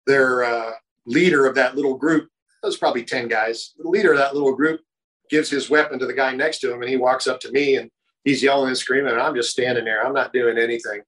[0.08, 0.72] their uh,
[1.06, 2.30] leader of that little group,
[2.64, 4.82] was probably 10 guys, the leader of that little group
[5.30, 7.76] gives his weapon to the guy next to him and he walks up to me
[7.76, 7.92] and
[8.24, 10.04] he's yelling and screaming and I'm just standing there.
[10.04, 11.02] I'm not doing anything.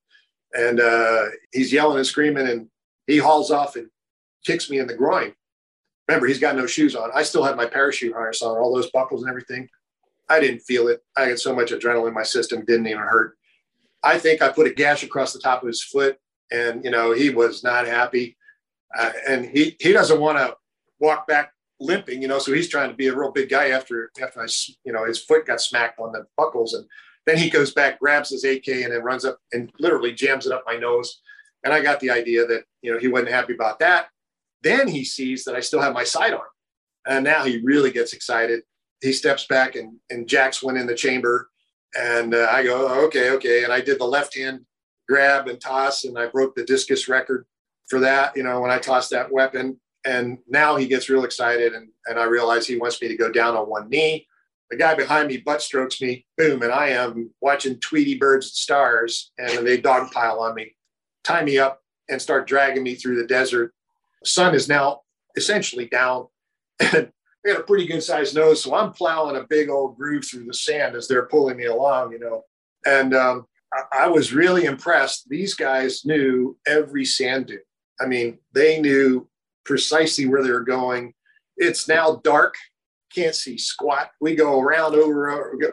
[0.54, 2.70] And uh, he's yelling and screaming and
[3.08, 3.90] he hauls off and
[4.46, 5.34] kicks me in the groin.
[6.08, 7.10] Remember, he's got no shoes on.
[7.14, 9.68] I still had my parachute harness on, all those buckles and everything.
[10.30, 11.04] I didn't feel it.
[11.16, 13.38] I had so much adrenaline in my system, didn't even hurt.
[14.04, 16.18] I think I put a gash across the top of his foot,
[16.52, 18.38] and you know he was not happy,
[18.98, 20.56] uh, and he he doesn't want to
[21.00, 22.40] walk back limping, you know.
[22.40, 24.48] So he's trying to be a real big guy after after I,
[24.84, 26.86] you know, his foot got smacked on the buckles, and
[27.26, 30.54] then he goes back, grabs his AK, and then runs up and literally jams it
[30.54, 31.22] up my nose.
[31.64, 34.10] And I got the idea that you know he wasn't happy about that.
[34.68, 36.42] Then he sees that I still have my sidearm,
[37.08, 38.62] and now he really gets excited
[39.02, 41.50] he steps back and, and jacks one in the chamber.
[41.98, 43.64] And uh, I go, oh, okay, okay.
[43.64, 44.62] And I did the left hand
[45.08, 47.46] grab and toss, and I broke the discus record
[47.88, 49.80] for that, you know, when I tossed that weapon.
[50.06, 53.32] And now he gets real excited, and, and I realize he wants me to go
[53.32, 54.28] down on one knee.
[54.70, 58.54] The guy behind me butt strokes me, boom, and I am watching Tweety birds and
[58.54, 60.76] stars, and they dogpile on me,
[61.24, 63.74] tie me up, and start dragging me through the desert.
[64.28, 65.02] Sun is now
[65.36, 66.28] essentially down.
[66.94, 67.12] And
[67.44, 68.62] we had a pretty good sized nose.
[68.62, 72.12] So I'm plowing a big old groove through the sand as they're pulling me along,
[72.12, 72.44] you know.
[72.86, 75.30] And um, I, I was really impressed.
[75.30, 77.60] These guys knew every sand dune.
[78.00, 79.28] I mean, they knew
[79.66, 81.14] precisely where they were going.
[81.58, 82.56] It's now dark,
[83.14, 84.12] can't see squat.
[84.22, 85.72] We go around over, over go.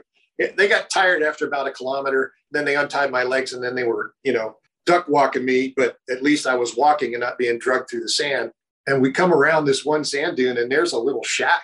[0.57, 2.33] they got tired after about a kilometer.
[2.51, 4.57] Then they untied my legs and then they were, you know,
[4.87, 8.09] duck walking me, but at least I was walking and not being drugged through the
[8.09, 8.51] sand.
[8.87, 11.63] And we come around this one sand dune and there's a little shack.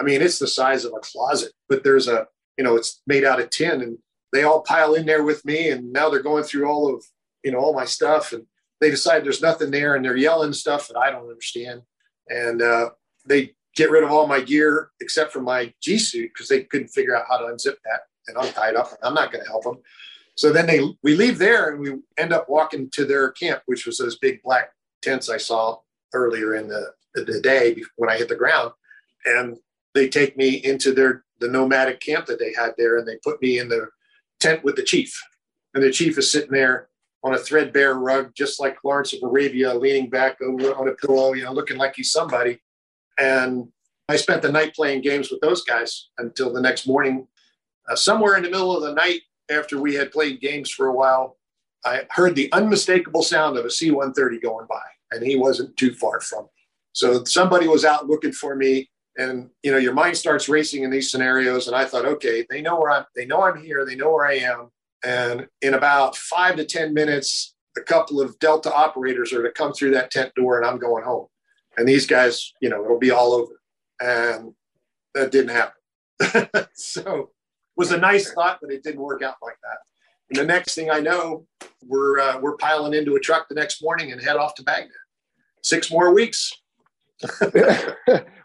[0.00, 2.26] I mean, it's the size of a closet, but there's a,
[2.58, 3.98] you know, it's made out of tin and
[4.32, 5.70] they all pile in there with me.
[5.70, 7.04] And now they're going through all of,
[7.44, 8.32] you know, all my stuff.
[8.32, 8.44] And
[8.80, 11.82] they decide there's nothing there and they're yelling stuff that I don't understand.
[12.28, 12.90] And uh,
[13.26, 16.88] they get rid of all my gear except for my G suit because they couldn't
[16.88, 18.00] figure out how to unzip that.
[18.26, 18.88] And I'm tied up.
[19.02, 19.78] I'm not going to help them.
[20.36, 23.86] So then they we leave there and we end up walking to their camp, which
[23.86, 24.70] was those big black
[25.02, 25.78] tents I saw
[26.12, 28.72] earlier in the, the day when I hit the ground.
[29.26, 29.56] And
[29.94, 33.40] they take me into their the nomadic camp that they had there and they put
[33.42, 33.88] me in the
[34.40, 35.16] tent with the chief.
[35.74, 36.88] And the chief is sitting there
[37.22, 41.32] on a threadbare rug, just like Lawrence of Arabia, leaning back over on a pillow,
[41.32, 42.60] you know, looking like he's somebody.
[43.18, 43.68] And
[44.08, 47.26] I spent the night playing games with those guys until the next morning.
[47.88, 49.20] Uh, somewhere in the middle of the night,
[49.50, 51.36] after we had played games for a while,
[51.84, 54.80] I heard the unmistakable sound of a C 130 going by
[55.14, 56.50] and he wasn't too far from me.
[56.92, 60.90] So somebody was out looking for me, and you know, your mind starts racing in
[60.90, 61.66] these scenarios.
[61.66, 63.04] And I thought, okay, they know where I'm.
[63.16, 63.84] They know I'm here.
[63.84, 64.70] They know where I am.
[65.04, 69.72] And in about five to ten minutes, a couple of Delta operators are to come
[69.72, 71.26] through that tent door, and I'm going home.
[71.76, 73.60] And these guys, you know, it'll be all over.
[74.00, 74.52] and
[75.14, 76.66] that didn't happen.
[76.74, 77.30] so
[77.76, 79.78] was a nice thought, but it didn't work out like that.
[80.30, 81.46] And the next thing I know,
[81.86, 84.90] we're uh, we're piling into a truck the next morning and head off to Baghdad.
[85.62, 86.52] Six more weeks.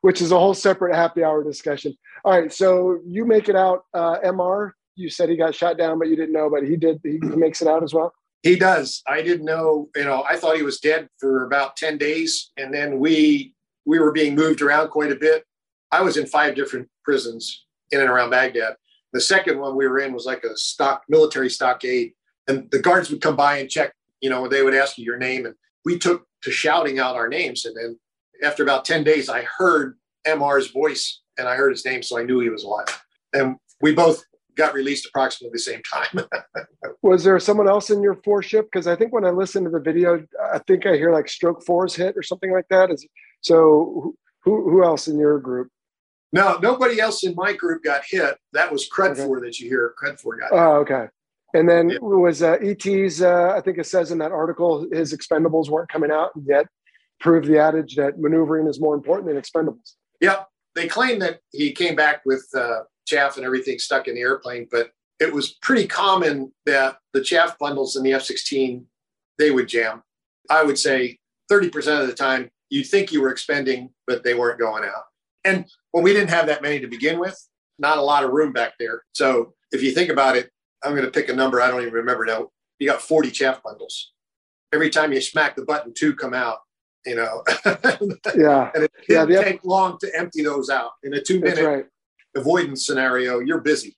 [0.01, 1.97] Which is a whole separate happy hour discussion.
[2.23, 4.71] All right, so you make it out, uh, MR.
[4.95, 6.99] You said he got shot down, but you didn't know, but he did.
[7.03, 8.13] He makes it out as well.
[8.43, 9.01] He does.
[9.07, 9.89] I didn't know.
[9.95, 13.53] You know, I thought he was dead for about ten days, and then we
[13.85, 15.45] we were being moved around quite a bit.
[15.91, 18.75] I was in five different prisons in and around Baghdad.
[19.13, 22.13] The second one we were in was like a stock military stockade,
[22.47, 23.93] and the guards would come by and check.
[24.21, 25.55] You know, they would ask you your name, and
[25.85, 27.65] we took to shouting out our names.
[27.65, 27.99] And then
[28.43, 29.97] after about ten days, I heard
[30.27, 33.01] MR's voice and I heard his name, so I knew he was alive.
[33.33, 34.23] And we both
[34.55, 36.27] got released approximately the same time.
[37.01, 38.67] was there someone else in your four ship?
[38.71, 41.63] Because I think when I listen to the video, I think I hear like stroke
[41.65, 42.91] fours hit or something like that.
[42.91, 43.07] Is
[43.41, 45.69] so who who else in your group?
[46.31, 48.37] No, nobody else in my group got hit.
[48.53, 49.47] That was Crudfor okay.
[49.47, 49.93] that you hear.
[50.01, 50.51] Crudfor got.
[50.51, 51.07] Oh, okay.
[51.55, 51.97] And then yeah.
[52.01, 53.21] was uh, ET's?
[53.21, 56.67] Uh, I think it says in that article his expendables weren't coming out, and yet
[57.19, 59.95] proved the adage that maneuvering is more important than expendables.
[60.21, 60.43] Yeah,
[60.75, 64.67] they claim that he came back with uh, chaff and everything stuck in the airplane,
[64.71, 68.83] but it was pretty common that the chaff bundles in the F-16
[69.37, 70.03] they would jam.
[70.49, 71.17] I would say
[71.51, 75.05] 30% of the time you'd think you were expending, but they weren't going out.
[75.43, 77.37] And well, we didn't have that many to begin with,
[77.77, 79.03] not a lot of room back there.
[79.13, 80.49] So if you think about it,
[80.83, 82.49] I'm going to pick a number I don't even remember now.
[82.79, 84.13] You got 40 chaff bundles.
[84.71, 86.59] Every time you smack the button, two come out.
[87.05, 87.43] You know.
[88.35, 88.71] yeah.
[88.75, 90.91] and it didn't yeah, take long to empty those out.
[91.03, 91.85] In a two minute right.
[92.35, 93.95] avoidance scenario, you're busy.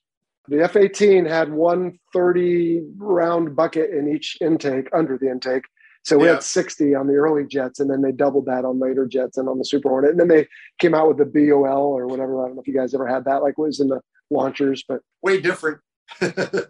[0.48, 5.64] The F 18 had one 30 round bucket in each intake, under the intake.
[6.04, 6.34] So we yeah.
[6.34, 9.48] had 60 on the early jets, and then they doubled that on later jets and
[9.48, 10.10] on the Super Hornet.
[10.10, 10.48] And then they
[10.80, 12.42] came out with the BOL or whatever.
[12.42, 14.00] I don't know if you guys ever had that, like was in the
[14.30, 15.78] launchers, but way different.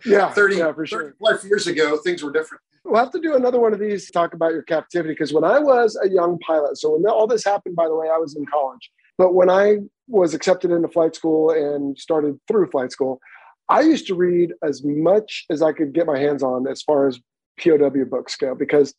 [0.05, 1.03] yeah, 30, yeah, for sure.
[1.05, 2.61] 30 plus years ago, things were different.
[2.85, 5.59] We'll have to do another one of these talk about your captivity because when I
[5.59, 8.45] was a young pilot, so when all this happened, by the way, I was in
[8.47, 8.91] college.
[9.19, 9.79] But when I
[10.09, 13.21] was accepted into flight school and started through flight school,
[13.69, 17.07] I used to read as much as I could get my hands on as far
[17.07, 17.21] as
[17.61, 18.95] POW books go because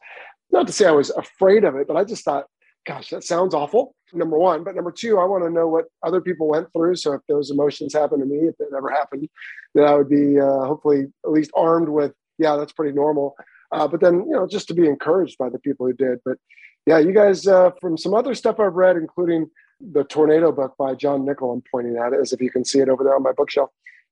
[0.52, 2.46] not to say I was afraid of it, but I just thought,
[2.86, 3.96] gosh, that sounds awful.
[4.14, 6.96] Number one, but number two, I want to know what other people went through.
[6.98, 9.28] So if those emotions happen to me, if it ever happened,
[9.74, 13.36] that I would be uh, hopefully at least armed with, yeah, that's pretty normal.
[13.72, 16.20] Uh, but then, you know, just to be encouraged by the people who did.
[16.24, 16.38] But
[16.86, 19.50] yeah, you guys, uh, from some other stuff I've read, including
[19.80, 22.80] the Tornado book by John Nichol, I'm pointing at it as if you can see
[22.80, 23.72] it over there on my bookshelf.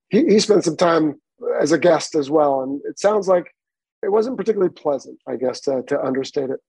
[0.09, 1.21] He, he spent some time
[1.61, 2.61] as a guest as well.
[2.61, 3.53] And it sounds like
[4.03, 6.59] it wasn't particularly pleasant, I guess, to, to understate it.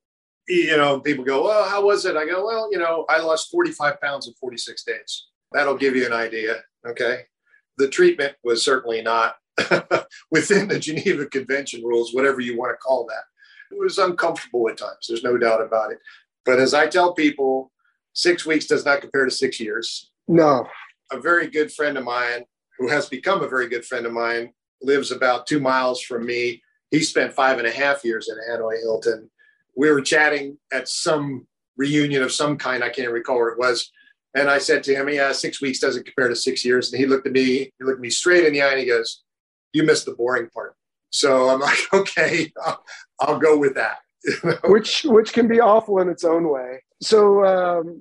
[0.49, 2.17] You know, people go, well, how was it?
[2.17, 5.27] I go, well, you know, I lost 45 pounds in 46 days.
[5.53, 6.63] That'll give you an idea.
[6.87, 7.23] Okay.
[7.79, 9.37] The treatment was certainly not
[10.31, 13.75] within the Geneva Convention rules, whatever you want to call that.
[13.75, 15.07] It was uncomfortable at times.
[15.09, 15.99] There's no doubt about it.
[16.45, 17.71] But as I tell people,
[18.15, 20.11] six weeks does not compare to six years.
[20.29, 20.67] No.
[21.13, 22.45] A very good friend of mine,
[22.79, 24.53] who has become a very good friend of mine,
[24.83, 26.63] lives about two miles from me
[26.93, 29.29] he spent five and a half years in Hanoi Hilton.
[29.77, 32.85] We were chatting at some reunion of some kind.
[32.85, 33.91] I can't recall where it was.
[34.35, 36.93] And I said to him, Yeah, six weeks doesn't compare to six years.
[36.93, 39.23] And he looked at me, he looked me straight in the eye and he goes,
[39.73, 40.77] You missed the boring part.
[41.11, 42.85] So I'm like, Okay, I'll,
[43.21, 43.99] I'll go with that.
[44.65, 46.83] which which can be awful in its own way.
[47.01, 48.01] So um,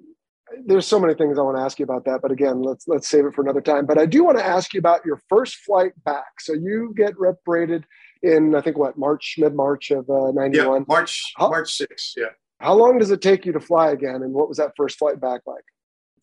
[0.65, 3.09] there's so many things I want to ask you about that, but again, let's let's
[3.09, 3.85] save it for another time.
[3.85, 6.39] But I do want to ask you about your first flight back.
[6.39, 7.85] So you get reparated
[8.23, 10.53] in I think what March, mid March of uh, '91.
[10.53, 12.13] Yeah, March how, March 6th.
[12.17, 12.25] Yeah.
[12.59, 15.19] How long does it take you to fly again, and what was that first flight
[15.19, 15.63] back like?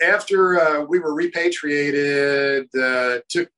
[0.01, 3.51] After uh, we were repatriated, uh, took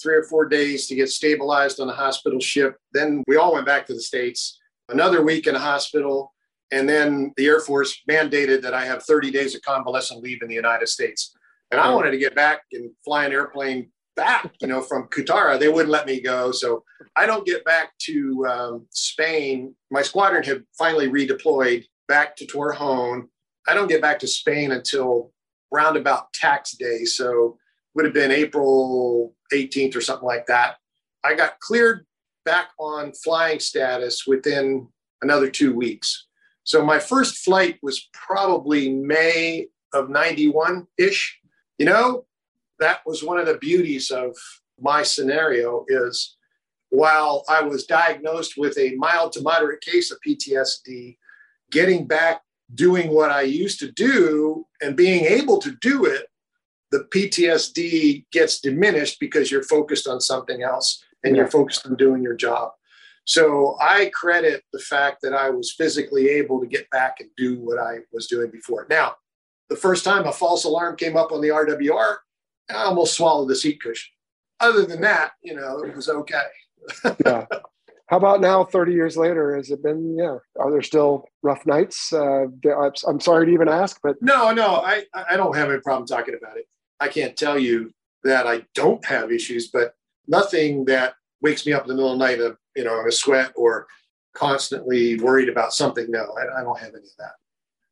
[0.00, 2.76] three or four days to get stabilized on the hospital ship.
[2.92, 4.58] Then we all went back to the states.
[4.88, 6.32] Another week in a hospital,
[6.72, 10.48] and then the Air Force mandated that I have 30 days of convalescent leave in
[10.48, 11.34] the United States.
[11.70, 15.58] And I wanted to get back and fly an airplane back, you know, from Qatar.
[15.60, 16.50] They wouldn't let me go.
[16.50, 16.82] So
[17.14, 19.76] I don't get back to um, Spain.
[19.92, 23.28] My squadron had finally redeployed back to Torrejon.
[23.68, 25.30] I don't get back to Spain until
[25.70, 27.04] roundabout tax day.
[27.04, 27.58] So
[27.94, 30.76] would have been April 18th or something like that.
[31.24, 32.04] I got cleared
[32.44, 34.88] back on flying status within
[35.22, 36.26] another two weeks.
[36.64, 41.38] So my first flight was probably May of 91 ish.
[41.78, 42.26] You know,
[42.80, 44.36] that was one of the beauties of
[44.80, 46.36] my scenario is
[46.90, 51.16] while I was diagnosed with a mild to moderate case of PTSD,
[51.70, 52.42] getting back
[52.74, 56.28] doing what I used to do and being able to do it
[56.90, 61.42] the PTSD gets diminished because you're focused on something else and yeah.
[61.42, 62.72] you're focused on doing your job.
[63.24, 67.60] So I credit the fact that I was physically able to get back and do
[67.60, 68.86] what I was doing before.
[68.88, 69.16] Now,
[69.68, 72.16] the first time a false alarm came up on the RWR,
[72.70, 74.12] I almost swallowed the seat cushion.
[74.60, 76.46] Other than that, you know, it was okay.
[77.24, 77.46] yeah.
[78.08, 79.54] How about now, 30 years later?
[79.54, 82.10] Has it been, yeah, are there still rough nights?
[82.12, 82.46] Uh,
[83.06, 84.16] I'm sorry to even ask, but.
[84.22, 86.66] No, no, I, I don't have any problem talking about it.
[87.00, 87.92] I can't tell you
[88.24, 89.94] that I don't have issues, but
[90.26, 93.06] nothing that wakes me up in the middle of the night, of, you know, in
[93.06, 93.86] a sweat or
[94.34, 96.10] constantly worried about something.
[96.10, 97.32] No, I, I don't have any of that.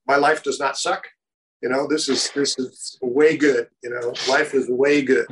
[0.06, 1.06] My life does not suck.
[1.62, 3.68] You know, this is this is way good.
[3.82, 5.26] You know, life is way good.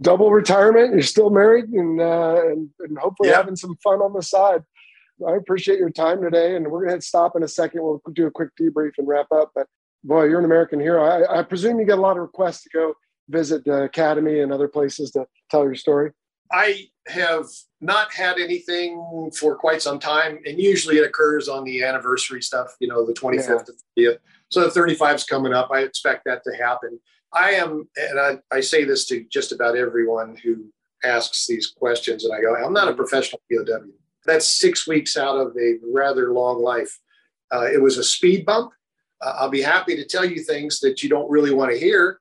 [0.00, 0.92] Double retirement.
[0.92, 3.36] You're still married, and uh, and, and hopefully yeah.
[3.36, 4.62] having some fun on the side.
[5.26, 7.82] I appreciate your time today, and we're gonna stop in a second.
[7.82, 9.52] We'll do a quick debrief and wrap up.
[9.54, 9.66] But
[10.02, 11.04] boy, you're an American hero.
[11.04, 12.94] I, I presume you get a lot of requests to go
[13.28, 16.10] visit the academy and other places to tell your story.
[16.52, 17.46] I have
[17.80, 22.74] not had anything for quite some time, and usually it occurs on the anniversary stuff.
[22.80, 24.12] You know, the 25th, yeah.
[24.48, 25.70] So the 35 is coming up.
[25.72, 26.98] I expect that to happen.
[27.32, 30.66] I am, and I, I say this to just about everyone who
[31.04, 33.84] asks these questions, and I go, I'm not a professional POW.
[34.26, 36.98] That's six weeks out of a rather long life.
[37.52, 38.72] Uh, it was a speed bump.
[39.22, 42.20] Uh, I'll be happy to tell you things that you don't really want to hear.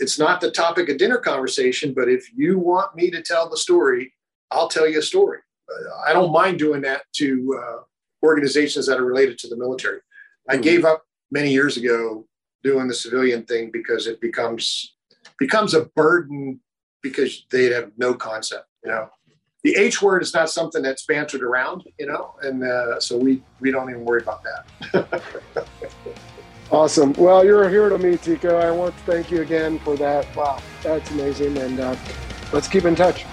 [0.00, 3.56] It's not the topic of dinner conversation, but if you want me to tell the
[3.56, 4.12] story,
[4.50, 5.40] I'll tell you a story.
[5.70, 10.00] Uh, I don't mind doing that to uh, organizations that are related to the military.
[10.48, 10.62] I mm-hmm.
[10.62, 12.26] gave up many years ago
[12.62, 14.94] doing the civilian thing because it becomes
[15.38, 16.60] becomes a burden
[17.02, 19.08] because they have no concept you know
[19.64, 23.42] the h word is not something that's bantered around you know and uh, so we
[23.60, 25.22] we don't even worry about that
[26.72, 29.96] awesome well you're a hero to me tico i want to thank you again for
[29.96, 31.96] that wow that's amazing and uh,
[32.52, 33.24] let's keep in touch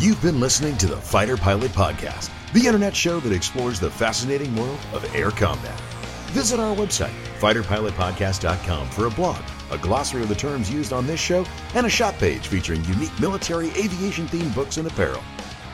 [0.00, 4.56] You've been listening to the Fighter Pilot Podcast, the internet show that explores the fascinating
[4.56, 5.78] world of air combat.
[6.30, 11.20] Visit our website, fighterpilotpodcast.com, for a blog, a glossary of the terms used on this
[11.20, 15.22] show, and a shop page featuring unique military aviation themed books and apparel.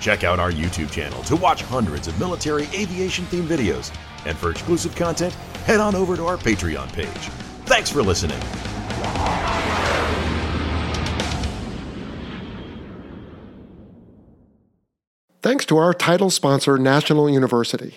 [0.07, 3.92] Check out our YouTube channel to watch hundreds of military aviation themed videos.
[4.24, 5.34] And for exclusive content,
[5.64, 7.09] head on over to our Patreon page.
[7.66, 8.38] Thanks for listening.
[15.42, 17.96] Thanks to our title sponsor, National University.